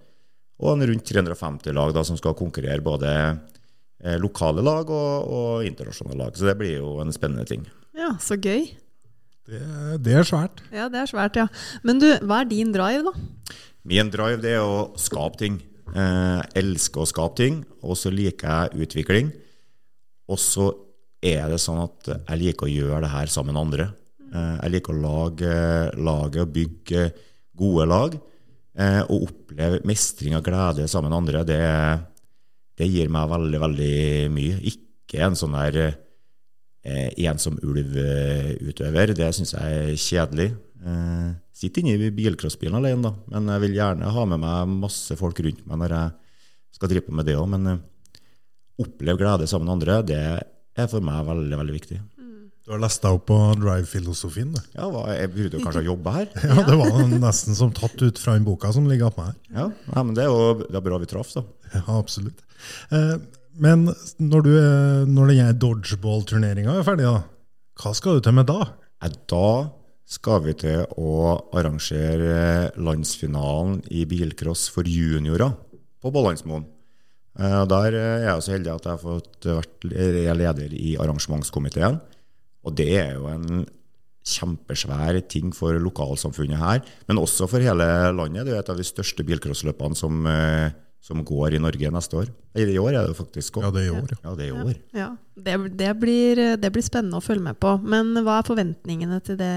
Og 0.63 0.71
en 0.73 0.87
rundt 0.87 1.05
350 1.09 1.75
lag 1.75 1.91
da, 1.93 2.05
som 2.07 2.17
skal 2.17 2.37
konkurrere 2.37 2.81
både 2.85 3.11
eh, 3.11 3.41
lokale 4.19 4.63
lag 4.65 4.89
og, 4.91 5.27
og 5.31 5.65
internasjonale 5.67 6.17
lag. 6.25 6.35
Så 6.37 6.47
det 6.49 6.57
blir 6.59 6.77
jo 6.81 6.97
en 7.03 7.13
spennende 7.15 7.45
ting. 7.49 7.65
Ja, 7.95 8.13
Så 8.19 8.35
gøy. 8.41 8.65
Det, 9.47 9.59
det 10.03 10.13
er 10.15 10.23
svært. 10.27 10.61
Ja, 10.71 10.85
det 10.91 11.01
er 11.01 11.09
svært, 11.11 11.35
ja. 11.35 11.47
Men 11.83 11.99
du, 11.99 12.07
hva 12.23 12.41
er 12.43 12.47
din 12.47 12.71
drive, 12.71 13.03
da? 13.09 13.57
Min 13.83 14.07
drive 14.13 14.39
det 14.43 14.53
er 14.55 14.63
å 14.63 14.93
skape 14.99 15.39
ting. 15.41 15.57
Eh, 15.91 16.39
Jeg 16.55 16.63
elsker 16.63 17.03
å 17.03 17.09
skape 17.09 17.35
ting, 17.41 17.57
og 17.83 17.97
så 17.99 18.11
liker 18.13 18.47
jeg 18.71 18.85
utvikling. 18.87 19.33
Og 20.31 20.39
så 20.39 20.69
er 21.23 21.51
det 21.51 21.59
sånn 21.63 21.81
at 21.83 22.07
jeg 22.13 22.39
liker 22.39 22.67
å 22.69 22.71
gjøre 22.71 23.01
det 23.03 23.11
her 23.11 23.31
sammen 23.31 23.55
med 23.57 23.65
andre. 23.65 23.89
Eh, 24.31 24.55
Jeg 24.63 24.71
liker 24.77 24.95
å 24.95 25.03
lage 25.03 25.57
laget 25.99 26.41
og 26.45 26.53
bygge 26.55 27.03
gode 27.59 27.85
lag. 27.91 28.15
eh, 28.79 29.01
Og 29.11 29.27
oppleve 29.27 29.83
mestring 29.85 30.35
og 30.39 30.43
glede 30.47 30.87
sammen 30.87 31.11
med 31.11 31.19
andre. 31.19 31.43
Det, 31.43 31.59
det 32.79 32.89
gir 32.89 33.11
meg 33.13 33.29
veldig, 33.31 33.59
veldig 33.61 33.93
mye. 34.33 34.57
Ikke 34.71 35.23
en 35.27 35.37
sånn 35.37 35.55
der 35.57 35.79
eh, 35.83 37.09
ensom 37.29 37.59
ulv-utøver. 37.61 39.13
Det 39.17 39.29
syns 39.37 39.53
jeg 39.55 39.79
er 39.83 39.95
kjedelig. 39.99 40.49
Eh, 40.83 41.31
Sitt 41.53 41.77
inne 41.79 41.93
i 41.93 42.09
bilcrossbilen 42.11 42.79
alene, 42.79 43.05
da. 43.05 43.13
Men 43.35 43.51
jeg 43.53 43.63
vil 43.67 43.75
gjerne 43.77 44.09
ha 44.15 44.23
med 44.25 44.41
meg 44.41 44.71
masse 44.81 45.15
folk 45.19 45.37
rundt 45.45 45.61
meg 45.69 45.79
når 45.83 45.93
jeg 45.93 46.77
skal 46.79 46.89
drive 46.91 47.05
på 47.05 47.13
med 47.15 47.29
det 47.29 47.37
òg. 47.37 47.45
Men 47.53 47.69
eh, 47.69 47.83
oppleve 48.81 49.21
glede 49.21 49.47
sammen 49.49 49.69
med 49.69 49.75
andre, 49.77 49.99
det 50.09 50.19
er 50.81 50.89
for 50.89 51.05
meg 51.05 51.27
veldig, 51.29 51.59
veldig 51.61 51.75
viktig. 51.77 51.99
Du 52.63 52.71
har 52.71 52.79
lest 52.79 53.03
deg 53.03 53.11
opp 53.17 53.25
på 53.27 53.37
drive-filosofien. 53.59 54.53
Ja, 54.77 54.85
Jeg 55.11 55.31
burde 55.33 55.57
jo 55.59 55.63
kanskje 55.65 55.81
jobbe 55.83 56.13
her. 56.15 56.29
Ja, 56.47 56.63
Det 56.63 56.77
var 56.79 57.01
nesten 57.11 57.57
som 57.59 57.73
tatt 57.75 57.99
ut 57.99 58.21
fra 58.21 58.37
den 58.37 58.45
boka 58.47 58.71
som 58.71 58.85
ligger 58.87 59.09
oppe 59.09 59.25
her. 59.27 59.33
Ja, 59.51 59.65
ja 59.91 60.03
men 60.07 60.15
Det 60.15 60.23
er 60.23 60.31
jo 60.31 60.53
det 60.63 60.77
er 60.79 60.85
bra 60.85 60.99
vi 61.01 61.09
traff, 61.11 61.33
da. 61.35 61.43
Ja, 61.75 61.83
absolutt. 61.97 62.39
Eh, 62.95 63.17
men 63.59 63.89
når, 64.17 64.45
du, 64.47 64.51
er- 64.61 65.03
når 65.11 65.33
den 65.33 65.41
her 65.43 65.57
dodgeball-turneringa 65.59 66.77
er 66.79 66.87
ferdig, 66.87 67.09
da, 67.09 67.25
hva 67.83 67.91
skal 67.99 68.17
du 68.21 68.23
til 68.29 68.37
med 68.39 68.47
da? 68.47 68.61
Da 69.27 69.43
skal 70.13 70.39
vi 70.45 70.53
til 70.63 70.85
å 70.95 71.33
arrangere 71.57 72.71
landsfinalen 72.79 73.81
i 73.91 74.05
bilcross 74.07 74.69
for 74.71 74.87
juniorer 74.87 75.51
på 76.03 76.11
Ballandsmoen. 76.15 76.63
Eh, 77.39 77.59
Der 77.67 77.99
er 77.99 78.25
jeg 78.29 78.47
så 78.47 78.55
heldig 78.55 78.71
at 78.77 78.87
jeg 78.87 78.95
har 78.95 79.03
fått 79.03 79.51
vært 79.51 79.91
er 79.91 80.39
leder 80.39 80.71
i 80.79 80.95
arrangementskomiteen. 80.95 81.99
Og 82.63 82.75
det 82.77 82.89
er 82.99 83.15
jo 83.17 83.27
en 83.31 83.65
kjempesvær 84.23 85.19
ting 85.27 85.51
for 85.55 85.75
lokalsamfunnet 85.83 86.59
her, 86.61 86.79
men 87.09 87.19
også 87.19 87.47
for 87.51 87.63
hele 87.63 87.87
landet. 88.15 88.47
Det 88.47 88.55
er 88.55 88.61
et 88.61 88.71
av 88.71 88.79
de 88.79 88.85
største 88.87 89.25
bilcrossløpene 89.27 89.99
som, 89.99 90.21
eh, 90.31 90.71
som 91.03 91.19
går 91.27 91.57
i 91.57 91.59
Norge 91.59 91.91
neste 91.91 92.21
år. 92.21 92.31
I 92.55 92.77
år 92.79 92.93
er 92.93 93.09
det 93.09 93.17
faktisk 93.17 93.59
òg. 93.59 93.65
Ja, 93.67 93.71
det 93.75 93.81
er 93.83 93.89
i 93.89 93.97
år. 93.97 94.07
ja. 94.13 94.19
Ja, 94.23 94.35
det 94.39 94.45
er 94.45 94.53
i 94.53 94.63
år. 94.63 94.79
Ja, 94.95 95.09
det, 95.35 95.57
det, 95.75 95.91
blir, 95.99 96.35
det 96.55 96.71
blir 96.71 96.85
spennende 96.85 97.19
å 97.19 97.25
følge 97.25 97.43
med 97.43 97.59
på. 97.59 97.75
Men 97.83 98.13
hva 98.23 98.39
er 98.39 98.47
forventningene 98.47 99.19
til 99.25 99.35
det 99.41 99.51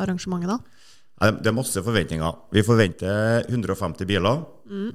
arrangementet, 0.00 0.56
da? 0.56 1.30
Det 1.34 1.50
er 1.50 1.56
masse 1.56 1.82
forventninger. 1.82 2.34
Vi 2.54 2.62
forventer 2.62 3.44
150 3.50 4.06
biler. 4.06 4.44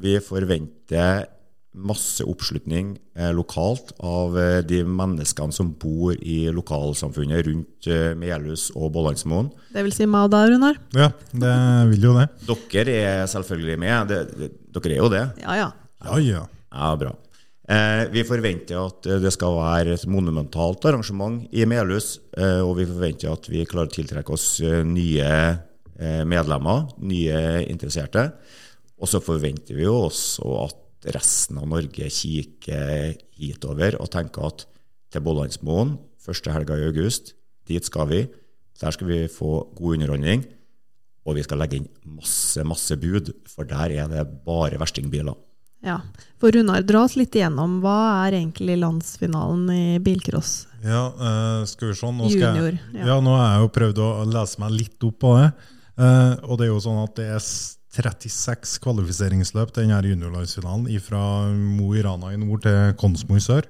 Vi 0.01 0.17
forventer 0.23 1.27
masse 1.73 2.25
oppslutning 2.29 2.93
eh, 3.17 3.31
lokalt 3.33 3.91
av 4.05 4.37
eh, 4.39 4.59
de 4.65 4.83
menneskene 4.85 5.55
som 5.55 5.71
bor 5.79 6.13
i 6.15 6.45
lokalsamfunnet 6.53 7.47
rundt 7.47 7.89
eh, 7.89 8.11
Melhus 8.19 8.69
og 8.77 8.91
Bollandsmoen. 8.95 9.49
Det 9.73 9.85
vil 9.87 9.95
si 9.95 10.07
meg 10.09 10.27
og 10.27 10.33
deg, 10.35 10.53
Runar? 10.53 10.79
Ja, 10.93 11.09
det 11.33 11.57
vil 11.93 12.07
jo 12.09 12.15
det. 12.19 12.29
Dere 12.73 12.97
er 13.01 13.25
selvfølgelig 13.31 13.79
med. 13.81 14.13
Det, 14.13 14.21
det, 14.37 14.51
dere 14.77 14.95
er 14.95 15.01
jo 15.01 15.11
det. 15.13 15.25
Ja 15.43 15.59
ja. 15.59 15.69
Ja, 16.03 16.19
ja. 16.19 16.47
Ja, 16.73 16.95
bra. 16.99 17.13
Eh, 17.63 18.05
vi 18.11 18.25
forventer 18.27 18.81
at 18.81 19.07
det 19.23 19.31
skal 19.31 19.55
være 19.55 19.95
et 19.95 20.07
monumentalt 20.11 20.83
arrangement 20.89 21.45
i 21.55 21.63
Melhus, 21.69 22.17
eh, 22.35 22.59
og 22.59 22.75
vi 22.81 22.87
forventer 22.89 23.31
at 23.31 23.47
vi 23.47 23.63
klarer 23.69 23.87
å 23.87 23.93
tiltrekke 23.93 24.35
oss 24.35 24.47
eh, 24.59 24.81
nye 24.83 25.29
eh, 25.31 26.23
medlemmer, 26.27 26.89
nye 27.07 27.63
interesserte. 27.69 28.27
Og 28.99 29.09
så 29.09 29.23
forventer 29.23 29.77
vi 29.79 29.87
jo 29.87 29.95
også 30.09 30.57
at 30.65 30.82
resten 31.11 31.59
av 31.59 31.67
Norge 31.71 32.07
kikker 32.11 33.15
hitover 33.39 33.97
og 33.99 34.11
tenker 34.13 34.47
at 34.47 34.65
til 35.13 35.23
Bollandsmoen, 35.25 35.97
første 36.23 36.53
helga 36.53 36.77
i 36.79 36.87
august, 36.87 37.33
dit 37.69 37.85
skal 37.85 38.09
vi. 38.09 38.21
Der 38.81 38.95
skal 38.95 39.09
vi 39.09 39.19
få 39.31 39.59
god 39.77 39.97
underholdning, 39.97 40.45
og 41.23 41.37
vi 41.37 41.43
skal 41.45 41.61
legge 41.61 41.79
inn 41.79 41.89
masse, 42.17 42.63
masse 42.67 42.97
bud, 42.99 43.31
for 43.47 43.67
der 43.67 43.93
er 43.93 44.09
det 44.11 44.25
bare 44.45 44.79
verstingbiler. 44.81 45.35
ja. 45.83 45.99
For 46.41 46.51
Runar, 46.51 46.83
dra 46.83 47.05
oss 47.05 47.13
litt 47.15 47.35
igjennom. 47.37 47.77
Hva 47.83 48.25
er 48.25 48.39
egentlig 48.39 48.75
landsfinalen 48.81 49.69
i 49.71 49.99
bilcross? 50.03 50.65
Ja, 50.83 51.05
eh, 51.11 51.61
skal 51.69 51.93
vi 51.93 51.95
se. 51.95 52.09
Nå 52.11 52.31
skal 52.31 52.57
Junior, 52.57 52.73
jeg, 52.75 52.99
ja. 52.99 53.05
ja. 53.13 53.19
nå 53.23 53.35
har 53.37 53.53
jeg 53.53 53.63
jo 53.63 53.69
prøvd 53.77 54.01
å 54.03 54.09
lese 54.27 54.63
meg 54.63 54.75
litt 54.75 55.07
opp 55.07 55.21
på 55.23 55.37
det. 55.39 55.47
Eh, 55.93 56.33
og 56.43 56.59
det 56.59 56.67
er 56.67 56.73
jo 56.73 56.81
sånn 56.83 56.99
at 57.03 57.15
det 57.19 57.29
er 57.37 57.43
36 57.93 58.79
kvalifiseringsløp 58.81 59.71
den 59.75 59.91
denne 59.91 60.09
juniorlandsfinalen 60.09 60.89
fra 61.03 61.21
Mo 61.53 61.91
i 61.93 62.01
Rana 62.01 62.31
i 62.33 62.39
nord 62.41 62.63
til 62.65 62.93
Konsmo 62.97 63.37
i 63.37 63.43
sør. 63.43 63.67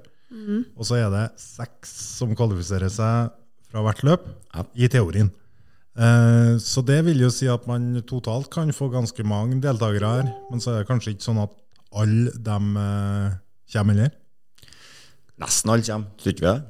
Og 0.78 0.88
så 0.88 0.98
er 0.98 1.10
det 1.14 1.26
seks 1.42 1.92
som 2.18 2.32
kvalifiserer 2.36 2.90
seg 2.90 3.34
fra 3.70 3.84
hvert 3.86 4.04
løp, 4.06 4.26
Ja. 4.54 4.64
i 4.76 4.88
teorien. 4.88 5.30
Eh, 5.96 6.58
så 6.58 6.82
det 6.86 7.04
vil 7.06 7.20
jo 7.22 7.30
si 7.30 7.48
at 7.48 7.68
man 7.68 8.02
totalt 8.08 8.50
kan 8.50 8.72
få 8.74 8.90
ganske 8.90 9.24
mange 9.24 9.60
deltakere 9.62 10.10
her, 10.24 10.34
men 10.50 10.60
så 10.60 10.72
er 10.72 10.80
det 10.82 10.88
kanskje 10.90 11.14
ikke 11.14 11.28
sånn 11.28 11.44
at 11.44 11.54
alle 11.94 12.32
dem 12.34 12.76
eh, 12.78 13.36
kommer 13.74 13.94
heller. 13.94 14.12
Nesten 15.42 15.70
alle 15.70 15.84
kommer, 15.86 16.08
tror 16.18 16.34
ikke 16.34 16.46
vi 16.46 16.50
det? 16.50 16.64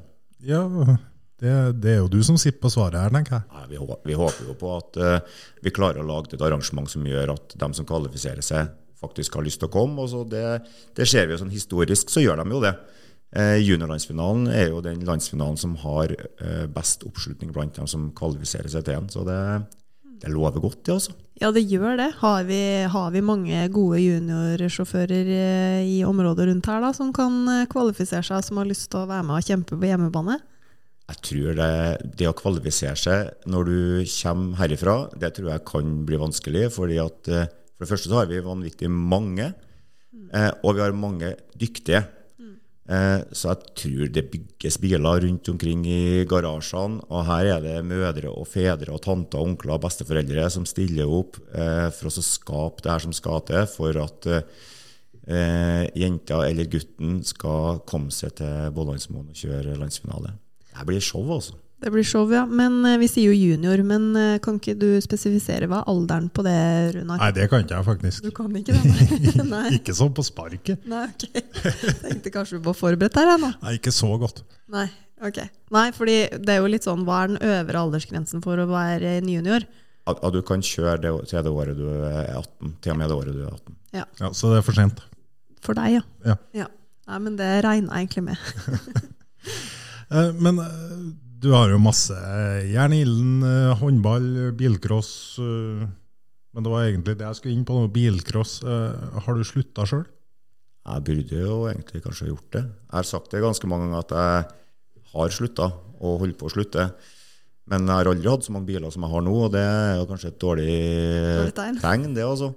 Ja, 0.52 0.98
det, 1.44 1.56
det 1.84 1.92
er 1.94 2.00
jo 2.02 2.12
du 2.12 2.22
som 2.26 2.40
sitter 2.40 2.62
på 2.64 2.72
svaret 2.74 3.00
her, 3.02 3.14
tenker 3.14 3.38
jeg. 3.38 3.48
Nei, 3.52 3.66
vi, 3.74 3.82
håper, 3.82 4.02
vi 4.08 4.18
håper 4.20 4.50
jo 4.50 4.56
på 4.60 4.72
at 4.78 5.00
uh, 5.02 5.44
vi 5.64 5.76
klarer 5.76 6.02
å 6.02 6.08
lage 6.08 6.34
et 6.34 6.46
arrangement 6.46 6.90
som 6.90 7.06
gjør 7.08 7.36
at 7.36 7.56
de 7.60 7.70
som 7.78 7.88
kvalifiserer 7.90 8.46
seg, 8.46 8.72
faktisk 9.04 9.36
har 9.36 9.46
lyst 9.46 9.60
til 9.60 9.70
å 9.70 9.74
komme. 9.74 10.00
Og 10.04 10.12
så 10.14 10.24
det, 10.28 10.46
det 10.96 11.08
ser 11.10 11.28
vi 11.28 11.36
jo 11.36 11.42
sånn 11.44 11.54
historisk, 11.54 12.12
så 12.14 12.24
gjør 12.24 12.44
de 12.44 12.56
jo 12.56 12.64
det. 12.64 12.74
Eh, 13.34 13.58
juniorlandsfinalen 13.66 14.46
er 14.54 14.68
jo 14.70 14.82
den 14.86 15.02
landsfinalen 15.08 15.58
som 15.58 15.74
har 15.82 16.14
eh, 16.14 16.66
best 16.70 17.04
oppslutning 17.08 17.52
blant 17.54 17.80
dem 17.80 17.90
som 17.90 18.12
kvalifiserer 18.16 18.70
seg 18.70 18.86
til 18.86 19.00
den. 19.00 19.10
Så 19.12 19.26
det, 19.28 19.40
det 20.22 20.32
lover 20.32 20.62
godt, 20.64 20.84
det, 20.86 21.00
altså. 21.00 21.16
Ja, 21.42 21.50
det 21.52 21.66
gjør 21.66 21.98
det. 21.98 22.12
Har 22.22 22.46
vi, 22.46 22.62
har 22.88 23.10
vi 23.12 23.26
mange 23.26 23.66
gode 23.74 24.00
juniorsjåfører 24.04 25.32
eh, 25.34 25.82
i 25.90 26.04
området 26.06 26.46
rundt 26.52 26.70
her 26.70 26.84
da, 26.86 26.94
som 26.96 27.10
kan 27.16 27.42
eh, 27.50 27.68
kvalifisere 27.72 28.24
seg, 28.24 28.46
som 28.46 28.62
har 28.62 28.70
lyst 28.70 28.92
til 28.92 29.02
å 29.02 29.10
være 29.10 29.26
med 29.28 29.42
og 29.42 29.50
kjempe 29.50 29.80
på 29.80 29.90
hjemmebane? 29.90 30.38
Jeg 31.12 31.20
tror 31.28 31.58
det, 31.58 31.74
det 32.16 32.30
å 32.30 32.38
kvalifisere 32.38 32.96
seg 32.96 33.50
når 33.52 33.68
du 33.68 33.78
kommer 34.08 34.60
herifra, 34.62 34.96
det 35.20 35.34
tror 35.36 35.52
jeg 35.52 35.68
kan 35.68 35.94
bli 36.08 36.20
vanskelig. 36.20 36.70
fordi 36.72 37.00
at 37.04 37.28
eh, 37.28 37.52
For 37.76 37.84
det 37.84 37.92
første 37.92 38.12
så 38.12 38.22
har 38.22 38.30
vi 38.32 38.40
vanvittig 38.44 38.90
mange, 38.90 39.52
eh, 40.32 40.52
og 40.64 40.78
vi 40.78 40.84
har 40.84 40.96
mange 40.96 41.34
dyktige. 41.60 42.06
Eh, 42.84 43.20
så 43.36 43.52
jeg 43.52 43.76
tror 43.80 44.14
det 44.16 44.24
bygges 44.32 44.78
biler 44.80 45.26
rundt 45.26 45.50
omkring 45.52 45.84
i 45.88 46.24
garasjene. 46.30 47.04
Og 47.12 47.28
her 47.28 47.52
er 47.58 47.66
det 47.66 47.76
mødre 47.88 48.32
og 48.32 48.48
fedre 48.48 48.96
og 48.96 49.04
tanter 49.04 49.42
og 49.42 49.52
onkler 49.52 49.76
og 49.76 49.84
besteforeldre 49.84 50.48
som 50.56 50.68
stiller 50.68 51.12
opp 51.20 51.40
for 51.44 52.08
å 52.08 52.24
skape 52.24 52.84
det 52.84 52.94
her 52.94 53.04
som 53.04 53.16
skal 53.16 53.44
til 53.48 53.68
for 53.72 54.00
at 54.04 54.30
jenta 55.96 56.42
eller 56.44 56.68
gutten 56.68 57.22
skal 57.28 57.84
komme 57.88 58.12
seg 58.12 58.36
til 58.40 58.72
Bollandsmoen 58.76 59.32
og 59.32 59.44
kjøre 59.44 59.80
landsfinale. 59.80 60.36
Det 60.74 60.86
blir 60.90 61.02
show, 61.04 61.24
altså. 61.36 61.56
Det 61.84 61.92
blir 61.92 62.06
show, 62.08 62.30
ja. 62.32 62.46
Men 62.48 62.78
eh, 62.88 62.96
vi 63.02 63.10
sier 63.12 63.28
jo 63.28 63.36
junior, 63.36 63.82
men 63.84 64.06
eh, 64.16 64.38
kan 64.44 64.56
ikke 64.60 64.74
du 64.80 64.88
spesifisere 65.04 65.68
hva 65.68 65.82
er 65.82 65.90
alderen 65.92 66.30
på 66.32 66.46
det, 66.46 66.54
Runar? 66.96 67.20
Nei, 67.20 67.32
det 67.36 67.50
kan 67.52 67.66
ikke 67.66 67.76
jeg 67.76 67.88
faktisk. 67.90 68.24
Du 68.24 68.32
kan 68.36 68.54
ikke 68.56 68.76
det? 68.78 68.84
Nei. 68.88 69.48
Nei. 69.54 69.64
Ikke 69.80 69.96
sånn 69.98 70.14
på 70.16 70.24
sparket. 70.24 70.86
Nei, 70.90 71.06
ok. 71.12 71.26
Tenkte 72.06 72.32
kanskje 72.34 72.60
du 72.62 72.68
var 72.70 72.78
forberedt 72.80 73.18
der, 73.20 73.34
ennå. 73.36 73.52
Nei, 73.66 73.76
ikke 73.82 73.92
så 73.92 74.14
godt. 74.22 74.46
Nei, 74.72 74.86
ok. 75.20 75.42
Nei, 75.76 75.86
fordi 75.98 76.18
det 76.40 76.56
er 76.56 76.62
jo 76.64 76.72
litt 76.72 76.88
sånn, 76.88 77.04
hva 77.08 77.24
er 77.26 77.34
den 77.34 77.42
øvre 77.52 77.84
aldersgrensen 77.84 78.44
for 78.46 78.64
å 78.64 78.70
være 78.72 79.18
en 79.20 79.28
junior? 79.36 79.68
At, 80.08 80.20
at 80.24 80.34
du 80.36 80.40
kan 80.44 80.64
kjøre 80.64 80.98
det, 81.04 81.12
til 81.32 81.44
det 81.46 81.52
året 81.52 81.78
du 81.80 81.86
er 81.92 82.32
18, 82.40 82.78
til 82.84 82.96
og 82.96 82.98
med 83.00 83.12
det 83.12 83.18
året 83.20 83.36
du 83.36 83.44
er 83.44 83.52
18. 83.60 83.76
Ja, 84.00 84.06
Ja, 84.24 84.32
så 84.36 84.50
det 84.56 84.62
er 84.62 84.66
for 84.72 84.76
sent. 84.80 85.04
for 85.64 85.76
deg, 85.80 86.00
ja. 86.00 86.02
Ja. 86.32 86.40
ja. 86.64 86.72
Nei, 87.12 87.20
men 87.28 87.36
det 87.40 87.52
regner 87.68 87.92
jeg 88.00 88.08
egentlig 88.08 88.24
med. 88.32 89.04
Eh, 90.14 90.32
Men 90.40 90.60
eh, 90.62 90.96
du 91.44 91.52
har 91.52 91.72
jo 91.74 91.80
masse 91.82 92.16
jern 92.70 92.94
i 92.96 93.02
ilden, 93.04 93.44
eh, 93.44 93.74
håndball, 93.82 94.28
bilcross. 94.58 95.14
Men 96.54 96.64
det 96.66 96.70
var 96.72 96.86
egentlig 96.86 97.18
det 97.18 97.26
jeg 97.26 97.40
skulle 97.40 97.56
inn 97.58 97.66
på, 97.66 97.76
Noe 97.80 97.90
bilcross. 97.92 98.60
Har 98.64 99.34
du 99.40 99.42
slutta 99.48 99.88
sjøl? 99.90 100.06
Jeg 100.84 101.04
burde 101.08 101.40
jo 101.40 101.58
egentlig 101.72 102.04
kanskje 102.04 102.28
gjort 102.30 102.50
det. 102.54 102.62
Jeg 102.68 102.94
har 103.00 103.08
sagt 103.10 103.32
det 103.34 103.42
ganske 103.42 103.68
mange 103.72 103.88
ganger 103.88 104.04
at 104.04 104.14
jeg 104.14 105.12
har 105.14 105.34
slutta, 105.34 105.70
og 106.04 106.20
holder 106.22 106.38
på 106.38 106.50
å 106.50 106.54
slutte. 106.54 106.86
Men 107.72 107.88
jeg 107.88 107.96
har 107.96 108.10
aldri 108.12 108.28
hatt 108.30 108.44
så 108.46 108.52
mange 108.54 108.68
biler 108.68 108.92
som 108.92 109.06
jeg 109.06 109.14
har 109.16 109.24
nå, 109.24 109.34
og 109.48 109.52
det 109.56 109.64
er 109.64 109.94
jo 110.02 110.08
kanskje 110.10 110.30
et 110.34 110.40
dårlig, 110.44 110.74
Dårlig 111.40 111.56
tegn. 111.58 111.78
tegn, 111.82 112.08
det 112.18 112.26
altså. 112.28 112.52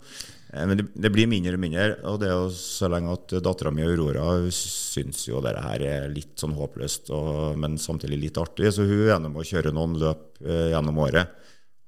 Eh, 0.52 0.66
Men 0.66 0.78
det, 0.78 0.86
det 0.94 1.12
blir 1.14 1.28
mindre 1.30 1.56
og 1.56 1.62
mindre, 1.62 1.88
og 2.06 2.20
det 2.22 2.30
er 2.30 2.36
jo 2.36 2.50
så 2.54 2.90
lenge 2.92 3.14
at 3.16 3.36
dattera 3.44 3.72
mi 3.74 3.84
Aurora 3.86 4.28
syns 4.54 5.26
jo 5.28 5.42
det 5.44 5.56
her 5.62 5.84
er 5.86 6.08
litt 6.12 6.36
sånn 6.40 6.56
håpløst, 6.58 7.10
og, 7.14 7.58
men 7.60 7.78
samtidig 7.82 8.20
litt 8.22 8.40
artig, 8.42 8.72
så 8.74 8.86
hun 8.86 8.96
er 8.98 9.12
gjennom 9.14 9.38
å 9.38 9.46
kjøre 9.46 9.74
noen 9.74 9.98
løp 10.02 10.42
eh, 10.44 10.70
gjennom 10.74 11.02
året. 11.06 11.32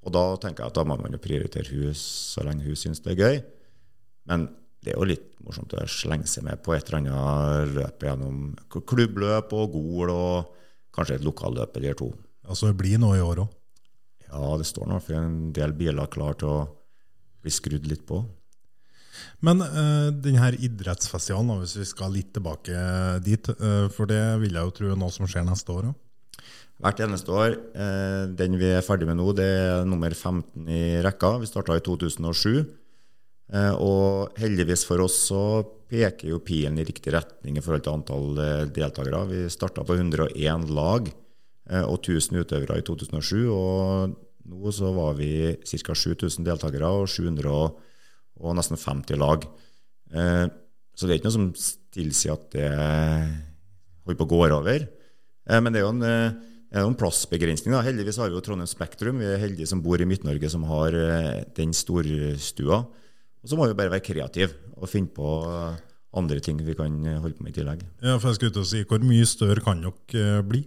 Og 0.06 0.14
da 0.14 0.24
tenker 0.40 0.64
jeg 0.64 0.72
at 0.72 0.78
da 0.78 0.86
må 0.88 0.96
man 1.00 1.14
jo 1.14 1.20
prioritere 1.20 1.68
hun 1.74 1.96
så 1.96 2.44
lenge 2.46 2.64
hun 2.64 2.78
syns 2.78 3.02
det 3.04 3.14
er 3.14 3.22
gøy. 3.22 3.42
Men 4.30 4.46
det 4.84 4.92
er 4.92 5.00
jo 5.00 5.08
litt 5.08 5.32
morsomt 5.42 5.74
å 5.74 5.84
slenge 5.90 6.28
seg 6.30 6.46
med 6.46 6.62
på 6.64 6.72
et 6.76 6.86
eller 6.88 7.00
annet 7.02 7.74
løp 7.74 8.04
gjennom 8.06 8.38
klubbløp 8.70 9.52
og 9.58 9.74
Gol 9.74 10.12
og 10.14 10.54
kanskje 10.94 11.18
et 11.18 11.26
lokalløp 11.26 11.76
eller 11.76 11.98
to. 11.98 12.12
Altså, 12.46 12.70
det 12.70 12.78
blir 12.80 13.00
noe 13.02 13.18
i 13.18 13.24
år 13.24 13.42
òg. 13.44 13.54
Ja, 14.28 14.52
det 14.60 14.68
står 14.68 14.88
nå 14.88 15.00
for 15.02 15.18
en 15.18 15.52
del 15.56 15.74
biler 15.76 16.08
klar 16.12 16.36
til 16.38 16.52
å 16.52 16.58
bli 17.42 17.52
skrudd 17.52 17.88
litt 17.90 18.04
på. 18.08 18.22
Men 19.44 19.62
uh, 19.62 20.08
denne 20.12 20.50
idrettsfestivalen, 20.56 21.62
hvis 21.62 21.78
vi 21.80 21.86
skal 21.88 22.12
litt 22.14 22.32
tilbake 22.36 22.74
dit, 23.24 23.50
uh, 23.60 23.86
for 23.94 24.10
det 24.10 24.22
vil 24.42 24.58
jeg 24.58 24.68
jo 24.68 24.76
tro 24.76 24.92
er 24.92 25.00
noe 25.00 25.14
som 25.14 25.28
skjer 25.30 25.46
neste 25.48 25.74
år 25.74 25.90
òg. 25.92 25.96
Hvert 26.78 27.00
eneste 27.02 27.34
år. 27.34 27.56
Uh, 27.74 28.28
den 28.38 28.58
vi 28.60 28.70
er 28.76 28.86
ferdig 28.86 29.08
med 29.08 29.18
nå, 29.18 29.32
det 29.38 29.48
er 29.48 29.88
nummer 29.88 30.14
15 30.14 30.68
i 30.70 30.82
rekka. 31.06 31.36
Vi 31.42 31.50
starta 31.50 31.78
i 31.78 31.82
2007. 31.84 32.68
Uh, 33.48 33.74
og 33.80 34.38
heldigvis 34.40 34.84
for 34.84 35.00
oss 35.06 35.22
så 35.30 35.42
peker 35.88 36.32
jo 36.32 36.42
pilen 36.44 36.78
i 36.78 36.86
riktig 36.86 37.12
retning 37.14 37.58
i 37.58 37.64
forhold 37.64 37.84
til 37.86 37.96
antall 37.96 38.40
eh, 38.42 38.64
deltakere. 38.74 39.24
Vi 39.30 39.42
starta 39.52 39.84
på 39.88 39.96
101 39.96 40.68
lag 40.76 41.08
eh, 41.08 41.84
og 41.84 41.98
1000 42.02 42.42
utøvere 42.42 42.80
i 42.80 42.84
2007. 42.86 43.48
Og 43.48 44.16
nå 44.48 44.74
så 44.74 44.92
var 44.96 45.16
vi 45.18 45.30
ca. 45.64 45.96
7000 45.96 46.46
deltakere 46.46 46.90
og 47.00 47.08
700 47.08 47.48
og, 48.40 48.54
nesten 48.58 48.78
50 48.78 49.18
lag. 49.20 49.44
Eh, 50.14 50.46
så 50.96 51.06
det 51.06 51.14
er 51.14 51.18
ikke 51.20 51.28
noe 51.30 51.36
som 51.38 51.48
tilsier 51.94 52.34
at 52.34 52.50
det 52.54 52.68
holder 54.04 54.18
på 54.20 54.26
å 54.26 54.30
gå 54.32 54.40
over. 54.46 54.86
Eh, 55.48 55.60
Men 55.60 55.72
det 55.72 55.80
er 55.80 55.86
jo 55.86 55.94
en, 55.94 56.02
eh, 56.02 56.32
en 56.78 56.94
plassbegrensning. 56.94 57.72
Da. 57.72 57.82
Heldigvis 57.82 58.18
har 58.18 58.28
vi 58.28 58.36
jo 58.36 58.40
Trondheim 58.44 58.68
Spektrum. 58.68 59.18
Vi 59.18 59.24
er 59.26 59.38
heldige 59.40 59.68
som 59.68 59.80
bor 59.82 60.00
i 60.00 60.04
Midt-Norge 60.08 60.50
som 60.50 60.64
har 60.68 60.90
den 61.56 61.72
storstua. 61.72 62.86
Og 63.38 63.46
så 63.48 63.56
må 63.56 63.68
vi 63.68 63.74
bare 63.78 63.90
være 63.94 64.04
kreative 64.04 64.52
og 64.76 64.88
finne 64.88 65.08
på 65.14 65.28
andre 66.18 66.40
ting 66.40 66.58
vi 66.64 66.74
kan 66.74 66.92
holde 67.22 67.36
på 67.38 67.44
med 67.44 67.54
i 67.56 67.60
tillegg. 67.60 67.82
Ja, 68.02 68.18
for 68.18 68.28
jeg 68.28 68.36
skulle 68.36 68.52
til 68.52 68.62
å 68.62 68.66
si, 68.66 68.84
Hvor 68.84 69.00
mye 69.00 69.24
større 69.26 69.62
kan 69.64 69.80
dere 69.80 70.42
bli 70.42 70.66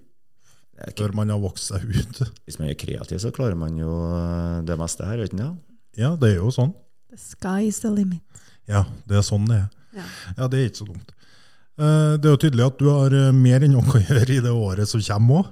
ikke- 0.87 0.97
før 0.97 1.13
man 1.13 1.29
har 1.29 1.39
vokst 1.39 1.69
seg 1.69 1.83
ut? 1.83 2.31
Hvis 2.47 2.57
man 2.59 2.69
er 2.69 2.73
kreativ, 2.75 3.19
så 3.19 3.31
klarer 3.31 3.55
man 3.57 3.77
jo 3.77 4.63
det 4.65 4.77
meste 4.79 5.05
her, 5.05 5.17
vet 5.17 5.31
du 5.31 5.37
det? 5.37 5.57
Ja, 5.97 6.15
det 6.15 6.31
er 6.31 6.35
jo 6.41 6.49
sånn. 6.49 6.73
The 7.11 7.17
sky 7.19 7.67
is 7.67 7.79
the 7.83 7.91
limit. 7.91 8.23
Ja, 8.71 8.85
det 9.09 9.17
er 9.19 9.25
sånn 9.27 9.47
det 9.49 9.57
er. 9.65 9.69
Ja. 9.97 10.05
Ja, 10.37 10.47
det 10.47 10.59
er 10.61 10.69
ikke 10.69 10.79
så 10.81 10.87
dumt. 10.87 11.09
Eh, 11.81 12.17
Det 12.21 12.27
er 12.29 12.35
jo 12.35 12.39
tydelig 12.45 12.65
at 12.69 12.77
du 12.79 12.87
har 12.91 13.11
eh, 13.17 13.31
mer 13.35 13.63
enn 13.65 13.73
nok 13.75 13.95
å 13.97 14.01
gjøre 14.07 14.35
i 14.37 14.41
det 14.45 14.51
året 14.55 14.87
som 14.87 15.01
kommer 15.03 15.41
òg. 15.41 15.49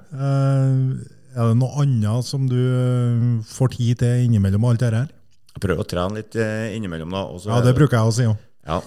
Er 1.29 1.49
det 1.51 1.57
noe 1.59 1.83
annet 1.83 2.25
som 2.25 2.47
du 2.49 2.57
eh, 2.57 3.25
får 3.49 3.73
tid 3.75 3.99
til 4.03 4.23
innimellom 4.29 4.65
alt 4.69 4.81
det 4.81 4.93
her? 4.95 5.11
Jeg 5.55 5.63
prøver 5.65 5.83
å 5.83 5.89
trene 5.91 6.21
litt 6.21 6.35
eh, 6.39 6.71
innimellom, 6.77 7.11
da. 7.13 7.25
Ja, 7.43 7.59
er 7.59 7.67
det 7.67 7.75
bruker 7.77 7.99
jeg 7.99 8.07
å 8.11 8.15
si 8.15 8.27
òg. 8.29 8.39
Ja. 8.69 8.79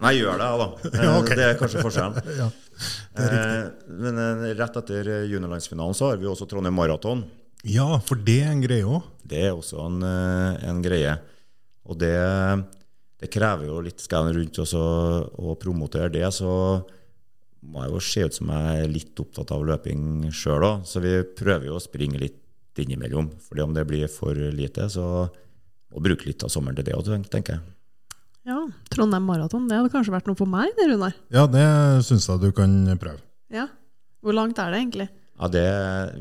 Nei, 0.00 0.14
gjør 0.16 0.38
det, 0.40 0.48
da. 0.62 0.66
Eh, 0.88 1.00
Ja, 1.04 1.14
okay. 1.20 1.36
Det 1.38 1.46
er 1.50 1.58
kanskje 1.60 1.84
forskjellen. 1.84 2.28
Ja, 2.42 2.50
Eh, 3.14 3.68
men 4.02 4.16
eh, 4.18 4.48
rett 4.58 4.74
etter 4.80 5.06
eh, 5.06 5.26
juniorlandsfinalen 5.30 5.94
så 5.94 6.08
har 6.08 6.16
vi 6.18 6.26
også 6.26 6.48
Trondheim 6.50 6.74
Maraton. 6.74 7.20
ja, 7.70 7.84
for 8.02 8.18
det 8.18 8.40
er 8.42 8.48
en 8.50 8.64
greie 8.64 8.82
òg. 8.82 9.04
Det 9.30 9.44
er 9.46 9.52
også 9.54 9.78
en, 9.84 10.00
eh, 10.02 10.64
en 10.72 10.80
greie. 10.82 11.12
Og 11.84 11.98
det, 12.00 12.16
det 13.20 13.30
krever 13.32 13.68
jo 13.68 13.82
litt 13.84 14.00
Skal 14.00 14.30
rundt 14.32 14.60
oss 14.62 14.72
å 14.76 15.56
promotere 15.60 16.12
det, 16.14 16.26
så 16.32 16.50
må 17.64 17.84
jeg 17.84 17.92
jo 17.94 18.00
se 18.04 18.24
ut 18.28 18.38
som 18.38 18.50
jeg 18.52 18.80
er 18.84 18.90
litt 18.92 19.20
opptatt 19.20 19.52
av 19.54 19.64
løping 19.64 20.30
sjøl 20.34 20.66
òg. 20.66 20.82
Så 20.88 21.00
vi 21.04 21.16
prøver 21.36 21.70
jo 21.70 21.78
å 21.78 21.82
springe 21.82 22.20
litt 22.20 22.40
innimellom. 22.80 23.30
Fordi 23.46 23.64
om 23.64 23.72
det 23.76 23.86
blir 23.88 24.10
for 24.12 24.36
lite, 24.36 24.88
så 24.92 25.24
må 25.24 26.00
vi 26.00 26.10
bruke 26.10 26.28
litt 26.28 26.44
av 26.44 26.52
sommeren 26.52 26.76
til 26.76 26.88
det 26.88 26.96
òg, 26.96 27.08
tenker 27.32 27.56
jeg. 27.56 27.64
Ja, 28.44 28.58
Trondheim 28.92 29.24
Maraton, 29.24 29.70
det 29.70 29.78
hadde 29.78 29.92
kanskje 29.92 30.12
vært 30.12 30.26
noe 30.28 30.36
for 30.36 30.50
meg, 30.50 30.74
det, 30.76 30.90
Runar. 30.90 31.14
Ja, 31.32 31.46
det 31.48 31.64
syns 32.04 32.26
jeg 32.28 32.42
du 32.42 32.50
kan 32.52 32.74
prøve. 33.00 33.22
Ja. 33.54 33.70
Hvor 34.24 34.36
langt 34.36 34.60
er 34.60 34.72
det 34.72 34.82
egentlig? 34.82 35.06
Ja, 35.34 35.48
det, 35.50 35.64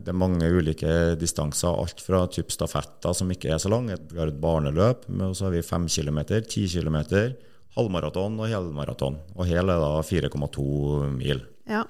det 0.06 0.10
er 0.10 0.18
mange 0.18 0.48
ulike 0.50 1.14
distanser. 1.22 1.70
Alt 1.84 2.02
fra 2.02 2.24
typ 2.34 2.50
stafetter, 2.54 3.14
som 3.14 3.30
ikke 3.34 3.52
er 3.54 3.62
så 3.62 3.70
lang. 3.70 3.92
Vi 4.10 4.18
har 4.20 4.32
et 4.32 4.40
barneløp, 4.42 5.06
og 5.14 5.36
så 5.38 5.48
har 5.48 5.54
vi 5.54 5.62
5 5.66 5.86
km, 5.94 6.22
10 6.42 6.66
km, 6.74 6.98
halvmaraton 7.78 8.40
og 8.42 8.50
helmaraton. 8.50 9.20
Og 9.38 9.50
hel 9.50 9.70
er 9.70 9.84
da 9.84 9.92
4,2 10.06 10.66
mil. 11.14 11.44
Ja. 11.70 11.84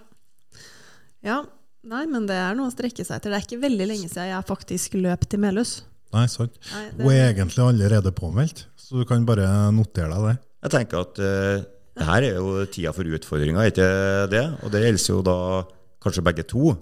ja. 1.23 1.41
Nei, 1.83 2.05
men 2.07 2.27
det 2.29 2.35
er 2.39 2.55
noe 2.55 2.69
å 2.69 2.73
strekke 2.75 3.03
seg 3.03 3.17
etter. 3.17 3.31
Det 3.33 3.39
er 3.39 3.47
ikke 3.47 3.63
veldig 3.65 3.87
lenge 3.89 4.07
siden 4.11 4.29
jeg 4.29 4.47
faktisk 4.47 4.95
løp 4.99 5.25
til 5.27 5.41
Melhus. 5.43 5.81
Nei, 6.13 6.27
sant. 6.31 6.55
Nei, 6.71 6.83
det- 6.91 7.03
Hun 7.03 7.11
er 7.11 7.33
egentlig 7.33 7.63
allerede 7.63 8.11
påmeldt, 8.15 8.65
så 8.77 8.99
du 9.01 9.05
kan 9.09 9.25
bare 9.25 9.47
notere 9.75 10.11
deg 10.13 10.27
det. 10.29 10.35
Jeg 10.63 10.71
tenker 10.77 11.01
at 11.01 11.19
uh, 11.19 11.63
det 11.97 12.05
her 12.07 12.23
er 12.23 12.35
jo 12.37 12.65
tida 12.71 12.93
for 12.95 13.03
utfordringer, 13.03 13.67
ikke 13.67 13.87
det? 14.31 14.43
Og 14.63 14.71
det 14.71 14.83
gjelder 14.85 15.09
jo 15.09 15.21
da 15.25 15.37
kanskje 16.03 16.23
begge 16.25 16.43
to. 16.47 16.73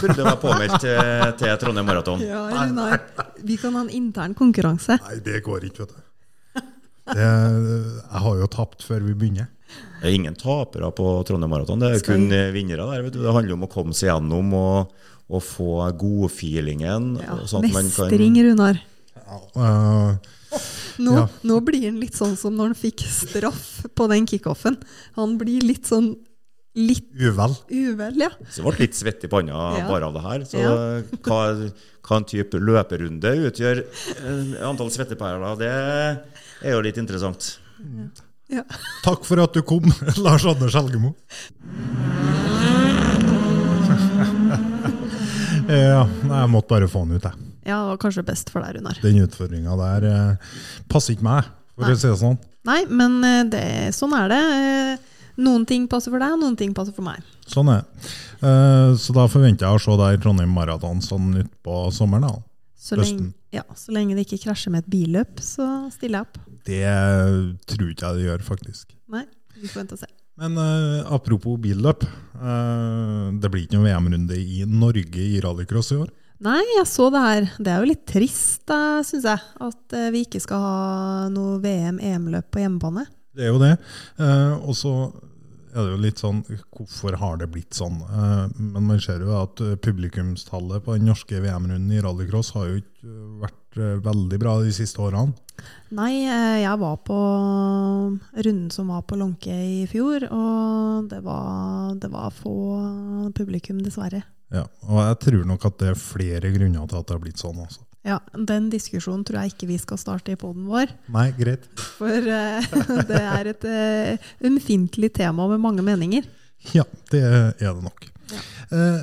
Burde 0.00 0.24
være 0.24 0.38
påmeldt 0.42 0.80
til, 0.84 0.98
til 1.40 1.56
Trondheim 1.62 1.88
Maraton. 1.88 2.22
Ja, 2.24 2.44
Runar. 2.52 3.00
Vi 3.42 3.56
kan 3.60 3.74
ha 3.78 3.82
en 3.86 3.90
intern 3.94 4.36
konkurranse. 4.38 4.98
Nei, 5.04 5.18
det 5.24 5.42
går 5.46 5.66
ikke, 5.68 5.86
vet 5.86 5.96
du. 5.96 6.04
Det, 7.08 7.24
jeg 7.24 8.20
har 8.24 8.34
jo 8.42 8.46
tapt 8.52 8.84
før 8.84 9.00
vi 9.06 9.14
begynner. 9.16 9.46
Det 9.98 10.08
er 10.10 10.14
ingen 10.16 10.36
tapere 10.38 10.90
på 10.96 11.06
Trondheim 11.28 11.50
Maraton, 11.52 11.80
det 11.82 11.88
er 11.90 12.00
Skal 12.02 12.18
kun 12.18 12.32
eh, 12.36 12.50
vinnere 12.54 12.84
der. 12.92 13.04
Vet 13.06 13.16
du. 13.16 13.22
Det 13.24 13.34
handler 13.34 13.56
om 13.58 13.64
å 13.66 13.70
komme 13.72 13.96
seg 13.96 14.10
gjennom 14.12 14.52
og, 14.56 14.92
og 15.28 15.44
få 15.44 15.72
godfeelingen. 16.00 17.14
Ja, 17.24 17.38
sånn 17.48 17.66
at 17.66 17.72
kan- 17.74 17.88
Mestring, 17.88 18.38
Runar. 18.48 18.80
uh, 19.56 20.16
Nå, 20.98 21.12
Ja. 21.14 21.26
nå 21.44 21.58
blir 21.60 21.84
han 21.84 21.98
litt 22.00 22.16
sånn 22.16 22.36
som 22.40 22.54
når 22.56 22.72
han 22.72 22.78
fikk 22.78 23.04
straff 23.04 23.84
på 23.94 24.06
den 24.08 24.24
kickoffen. 24.26 24.78
Han 25.18 25.36
blir 25.40 25.60
litt 25.66 25.84
sånn 25.86 26.14
litt 26.78 27.08
uvel. 27.18 27.56
uvel, 27.74 28.20
ja. 28.22 28.28
Så 28.48 28.62
jeg 28.62 28.66
ble 28.68 28.78
litt 28.86 28.96
svett 28.98 29.24
i 29.26 29.30
panna 29.32 29.56
Ja. 29.78 29.84
bare 29.88 30.06
av 30.08 30.14
det 30.14 30.22
her. 30.24 30.44
Så 30.48 30.62
Ja. 30.62 30.74
hva, 31.26 31.40
hva 32.06 32.16
en 32.20 32.24
type 32.30 32.56
løperunde 32.62 33.32
utgjør 33.50 33.82
eh, 33.82 34.54
antall 34.68 34.90
svetteperler, 34.94 35.58
det 35.58 35.72
er 36.62 36.72
jo 36.76 36.80
litt 36.86 36.98
interessant. 37.02 37.56
ja. 38.48 38.62
Takk 39.04 39.26
for 39.28 39.42
at 39.42 39.52
du 39.52 39.60
kom, 39.62 39.84
Lars 40.24 40.46
Anders 40.46 40.74
Helgemo. 40.78 41.14
ja, 45.68 46.04
jeg 46.08 46.48
måtte 46.52 46.68
bare 46.72 46.88
få 46.90 47.04
den 47.06 47.16
ut, 47.18 47.24
jeg. 47.26 47.44
Ja, 47.68 47.82
det 47.82 47.88
var 47.92 47.98
kanskje 48.00 48.22
best 48.24 48.48
for 48.52 48.64
deg, 48.64 48.78
Runar. 48.78 48.96
Den 49.04 49.18
utfordringa 49.26 49.74
der 49.76 50.02
eh, 50.08 50.54
passer 50.88 51.12
ikke 51.14 51.26
meg, 51.26 51.44
for 51.76 51.84
Nei. 51.84 51.92
å 51.92 51.98
si 52.00 52.08
det 52.08 52.16
sånn. 52.22 52.38
Nei, 52.68 52.78
men 52.88 53.12
eh, 53.28 53.42
det, 53.52 53.64
sånn 53.96 54.14
er 54.16 54.26
det. 54.32 54.42
Noen 55.38 55.64
ting 55.68 55.86
passer 55.90 56.10
for 56.10 56.18
deg, 56.18 56.34
og 56.34 56.42
noen 56.42 56.56
ting 56.58 56.72
passer 56.74 56.94
for 56.96 57.06
meg. 57.06 57.22
Sånn 57.46 57.70
er 57.70 57.84
det. 57.84 58.10
Eh, 58.42 58.92
så 58.98 59.14
da 59.14 59.28
forventer 59.30 59.68
jeg 59.68 59.78
å 59.78 59.82
se 59.82 59.96
deg 60.00 60.16
i 60.16 60.20
Trondheim 60.22 60.50
Maraton 60.54 61.02
sånn 61.04 61.30
utpå 61.44 61.88
sommeren. 61.94 62.26
da. 62.26 62.42
Så 62.78 62.98
lenge, 62.98 63.32
ja, 63.54 63.62
så 63.78 63.94
lenge 63.94 64.16
det 64.16 64.24
ikke 64.26 64.40
krasjer 64.48 64.74
med 64.74 64.86
et 64.86 64.90
billøp, 64.90 65.42
så 65.44 65.66
stiller 65.94 66.20
jeg 66.20 66.26
opp. 66.26 66.38
Det 66.66 66.84
tror 67.70 67.90
ikke 67.92 68.10
jeg 68.10 68.18
det 68.18 68.26
gjør, 68.26 68.46
faktisk. 68.46 68.94
Nei, 69.14 69.24
vi 69.58 69.70
får 69.70 69.82
vente 69.82 69.98
og 69.98 70.02
se. 70.02 70.10
Men 70.38 70.54
uh, 70.58 71.12
apropos 71.14 71.58
billøp. 71.58 72.06
Uh, 72.38 73.34
det 73.38 73.50
blir 73.50 73.66
ikke 73.66 73.78
noen 73.78 73.88
VM-runde 73.88 74.38
i 74.38 74.62
Norge 74.70 75.22
i 75.22 75.42
rallycross 75.42 75.92
i 75.94 76.00
år. 76.04 76.10
Nei, 76.46 76.60
jeg 76.76 76.86
så 76.86 77.08
det 77.10 77.22
her. 77.24 77.48
Det 77.58 77.72
er 77.72 77.82
jo 77.82 77.90
litt 77.90 78.04
trist, 78.06 78.70
syns 79.06 79.26
jeg, 79.26 79.42
at 79.66 79.96
vi 80.14 80.22
ikke 80.22 80.42
skal 80.42 80.62
ha 80.62 81.30
noe 81.34 81.56
VM-EM-løp 81.64 82.52
på 82.54 82.62
hjemmebane. 82.62 83.08
Det 83.34 83.46
er 83.46 83.50
jo 83.50 83.58
det. 83.62 83.74
Uh, 84.18 84.54
og 84.62 84.78
så 84.78 84.92
er 85.78 85.86
det 85.86 85.94
jo 85.94 86.00
litt 86.02 86.20
sånn 86.22 86.42
Hvorfor 86.74 87.16
har 87.20 87.38
det 87.40 87.50
blitt 87.54 87.76
sånn? 87.78 88.00
Eh, 88.04 88.44
men 88.58 88.86
man 88.90 89.02
ser 89.02 89.22
jo 89.24 89.34
at 89.38 89.60
eh, 89.64 89.76
publikumstallet 89.80 90.84
på 90.84 90.96
den 90.96 91.08
norske 91.08 91.40
VM-runden 91.42 91.94
i 91.94 92.02
rallycross 92.04 92.54
har 92.56 92.70
jo 92.70 92.80
ikke 92.82 93.12
eh, 93.12 93.34
vært 93.44 93.78
veldig 93.78 94.38
bra 94.42 94.56
de 94.64 94.72
siste 94.74 94.98
årene. 95.04 95.36
Nei, 95.94 96.24
jeg 96.24 96.80
var 96.80 96.96
på 97.06 97.18
runden 98.32 98.70
som 98.74 98.90
var 98.90 99.04
på 99.06 99.18
Lånke 99.20 99.54
i 99.54 99.84
fjor, 99.90 100.24
og 100.34 101.06
det 101.10 101.20
var, 101.22 101.92
det 102.00 102.10
var 102.10 102.34
få 102.34 102.54
publikum, 103.36 103.78
dessverre. 103.84 104.24
Ja, 104.54 104.64
og 104.88 105.02
jeg 105.04 105.18
tror 105.26 105.46
nok 105.50 105.68
at 105.68 105.78
det 105.82 105.92
er 105.92 106.00
flere 106.00 106.50
grunner 106.54 106.88
til 106.88 106.98
at 106.98 107.10
det 107.10 107.14
har 107.18 107.22
blitt 107.22 107.42
sånn. 107.42 107.60
Altså. 107.62 107.84
Ja, 108.08 108.18
Den 108.32 108.70
diskusjonen 108.72 109.24
tror 109.28 109.42
jeg 109.42 109.52
ikke 109.52 109.68
vi 109.68 109.78
skal 109.82 110.00
starte 110.00 110.32
i 110.32 110.40
poden 110.40 110.66
vår. 110.70 110.92
Nei, 111.12 111.28
greit. 111.36 111.68
For 111.98 112.08
uh, 112.08 112.68
det 113.10 113.20
er 113.20 113.52
et 113.52 113.68
uh, 113.68 114.30
ømfintlig 114.48 115.12
tema 115.18 115.48
med 115.52 115.60
mange 115.62 115.84
meninger. 115.84 116.26
Ja, 116.74 116.86
det 117.12 117.22
er 117.22 117.52
det 117.60 117.84
nok. 117.84 118.08
Ja. 118.32 118.44
Uh, 118.72 119.02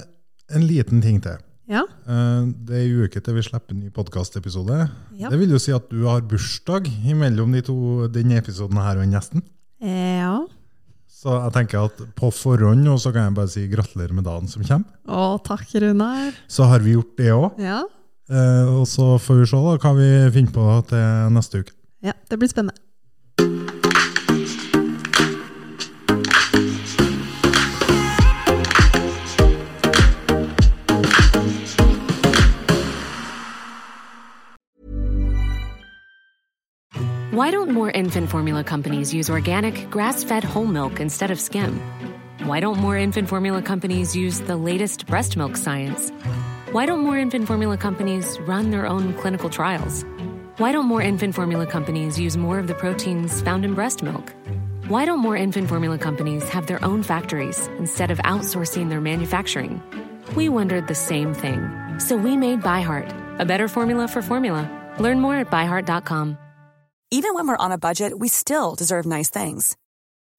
en 0.55 0.65
liten 0.67 1.03
ting 1.05 1.21
til. 1.23 1.37
Ja, 1.65 1.81
Uh, 2.05 2.45
det 2.67 2.75
er 2.77 2.83
ei 2.83 3.05
uke 3.07 3.17
til 3.25 3.33
vi 3.33 3.41
slipper 3.41 3.73
en 3.73 3.79
ny 3.81 3.87
podkastepisode. 3.89 4.75
Ja. 5.17 5.31
Det 5.31 5.39
vil 5.41 5.55
jo 5.55 5.57
si 5.57 5.71
at 5.73 5.87
du 5.89 6.03
har 6.05 6.21
bursdag 6.21 6.85
imellom 7.09 7.55
de 7.55 7.63
to, 7.65 7.77
denne 8.13 8.37
episoden 8.37 8.77
her 8.77 8.99
og 8.99 9.01
den 9.01 9.15
nesten. 9.17 9.41
Eh, 9.81 10.19
ja. 10.21 10.35
Så 11.09 11.33
jeg 11.33 11.55
tenker 11.55 11.87
at 11.87 12.01
på 12.15 12.29
forhånd 12.31 12.85
Og 12.87 12.99
så 13.01 13.09
kan 13.11 13.25
jeg 13.25 13.35
bare 13.37 13.49
si 13.49 13.63
gratulerer 13.71 14.13
med 14.13 14.27
dagen 14.27 14.47
som 14.51 14.61
kommer. 14.61 14.85
Å, 15.09 15.39
takk, 15.41 15.65
Runar. 15.81 16.37
Så 16.45 16.69
har 16.69 16.85
vi 16.85 16.93
gjort 16.93 17.17
det 17.17 17.31
òg. 17.33 17.57
Ja. 17.65 17.81
Eh, 18.29 18.79
og 18.79 18.87
så 18.87 19.17
får 19.21 19.35
vi 19.35 19.45
se 19.45 19.57
da 19.61 19.75
hva 19.77 19.91
vi 19.93 20.09
finner 20.33 20.51
på 20.55 20.65
til 20.89 21.33
neste 21.35 21.61
uke. 21.61 21.71
ja, 22.03 22.11
det 22.29 22.39
blir 22.39 22.49
spennende. 22.49 22.81
Why 37.35 37.51
don't 37.51 37.71
more 37.71 37.91
infant 37.91 38.29
formula 38.29 38.63
companies 38.63 39.13
use 39.13 39.29
organic, 39.29 39.89
grass 39.91 40.23
fed 40.23 40.43
whole 40.43 40.65
milk 40.65 41.01
instead 41.01 41.31
of 41.31 41.39
skim? 41.39 41.81
Why 42.45 42.61
don't 42.61 42.79
more 42.79 42.97
infant 42.97 43.27
formula 43.27 43.61
companies 43.61 44.15
use 44.15 44.39
the 44.39 44.55
latest 44.55 45.05
breast 45.05 45.35
milk 45.35 45.57
science? 45.57 46.11
Why 46.75 46.85
don't 46.85 46.99
more 46.99 47.17
infant 47.17 47.47
formula 47.47 47.77
companies 47.77 48.37
run 48.41 48.69
their 48.69 48.85
own 48.85 49.13
clinical 49.13 49.49
trials? 49.49 50.03
Why 50.57 50.73
don't 50.73 50.87
more 50.87 51.01
infant 51.01 51.33
formula 51.33 51.65
companies 51.65 52.19
use 52.19 52.35
more 52.35 52.59
of 52.59 52.67
the 52.67 52.73
proteins 52.73 53.41
found 53.41 53.63
in 53.63 53.75
breast 53.75 54.03
milk? 54.03 54.33
Why 54.89 55.05
don't 55.05 55.19
more 55.19 55.37
infant 55.37 55.69
formula 55.69 55.97
companies 55.97 56.43
have 56.49 56.67
their 56.67 56.83
own 56.83 57.01
factories 57.01 57.69
instead 57.77 58.11
of 58.11 58.17
outsourcing 58.25 58.89
their 58.89 58.99
manufacturing? 58.99 59.81
We 60.35 60.49
wondered 60.49 60.87
the 60.87 60.95
same 60.95 61.33
thing. 61.33 61.61
So 61.97 62.17
we 62.17 62.35
made 62.35 62.61
ByHeart, 62.61 63.39
a 63.39 63.45
better 63.45 63.69
formula 63.69 64.09
for 64.09 64.21
formula. 64.21 64.69
Learn 64.99 65.21
more 65.21 65.35
at 65.35 65.49
byheart.com. 65.49 66.37
Even 67.09 67.35
when 67.35 67.47
we're 67.47 67.65
on 67.65 67.71
a 67.71 67.77
budget, 67.77 68.19
we 68.19 68.27
still 68.27 68.75
deserve 68.75 69.05
nice 69.05 69.29
things. 69.29 69.77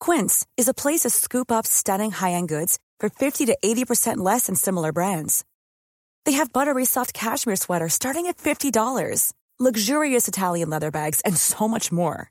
Quince 0.01 0.47
is 0.59 0.69
a 0.69 0.75
place 0.75 1.01
to 1.01 1.09
scoop 1.09 1.51
up 1.51 1.67
stunning 1.67 2.11
high-end 2.11 2.49
goods 2.49 2.79
for 3.01 3.09
50 3.09 3.47
to 3.47 3.57
80% 3.65 4.19
less 4.19 4.49
than 4.49 4.55
similar 4.55 4.93
brands. 4.93 5.47
They 6.27 6.33
have 6.33 6.53
buttery 6.53 6.85
soft 6.85 7.15
cashmere 7.15 7.57
sweaters 7.57 7.95
starting 7.95 8.27
at 8.27 8.37
$50, 8.37 9.33
luxurious 9.59 10.29
Italian 10.29 10.69
leather 10.69 10.91
bags, 10.91 11.23
and 11.23 11.37
so 11.37 11.69
much 11.69 11.91
more. 11.93 12.31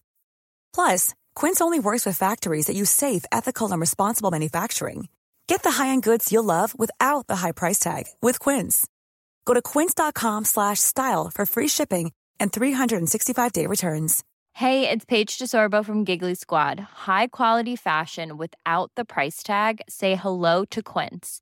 Plus, 0.73 1.15
Quince 1.33 1.61
only 1.61 1.79
works 1.79 2.05
with 2.05 2.17
factories 2.17 2.67
that 2.67 2.75
use 2.75 2.91
safe, 2.91 3.25
ethical, 3.31 3.71
and 3.71 3.81
responsible 3.81 4.31
manufacturing. 4.31 5.07
Get 5.47 5.63
the 5.63 5.71
high-end 5.71 6.03
goods 6.03 6.31
you'll 6.31 6.43
love 6.43 6.77
without 6.77 7.27
the 7.27 7.37
high 7.37 7.53
price 7.53 7.79
tag 7.79 8.03
with 8.21 8.39
Quince. 8.39 8.85
Go 9.45 9.53
to 9.53 9.61
quince.com 9.61 10.43
slash 10.45 10.79
style 10.79 11.31
for 11.33 11.45
free 11.45 11.67
shipping 11.69 12.11
and 12.39 12.51
365-day 12.51 13.65
returns. 13.65 14.23
Hey, 14.53 14.89
it's 14.89 15.05
Paige 15.05 15.37
DeSorbo 15.37 15.85
from 15.85 16.03
Giggly 16.03 16.35
Squad. 16.35 16.79
High 17.07 17.27
quality 17.27 17.75
fashion 17.75 18.37
without 18.37 18.91
the 18.95 19.05
price 19.05 19.43
tag. 19.43 19.81
Say 19.87 20.15
hello 20.15 20.65
to 20.71 20.81
Quince. 20.81 21.41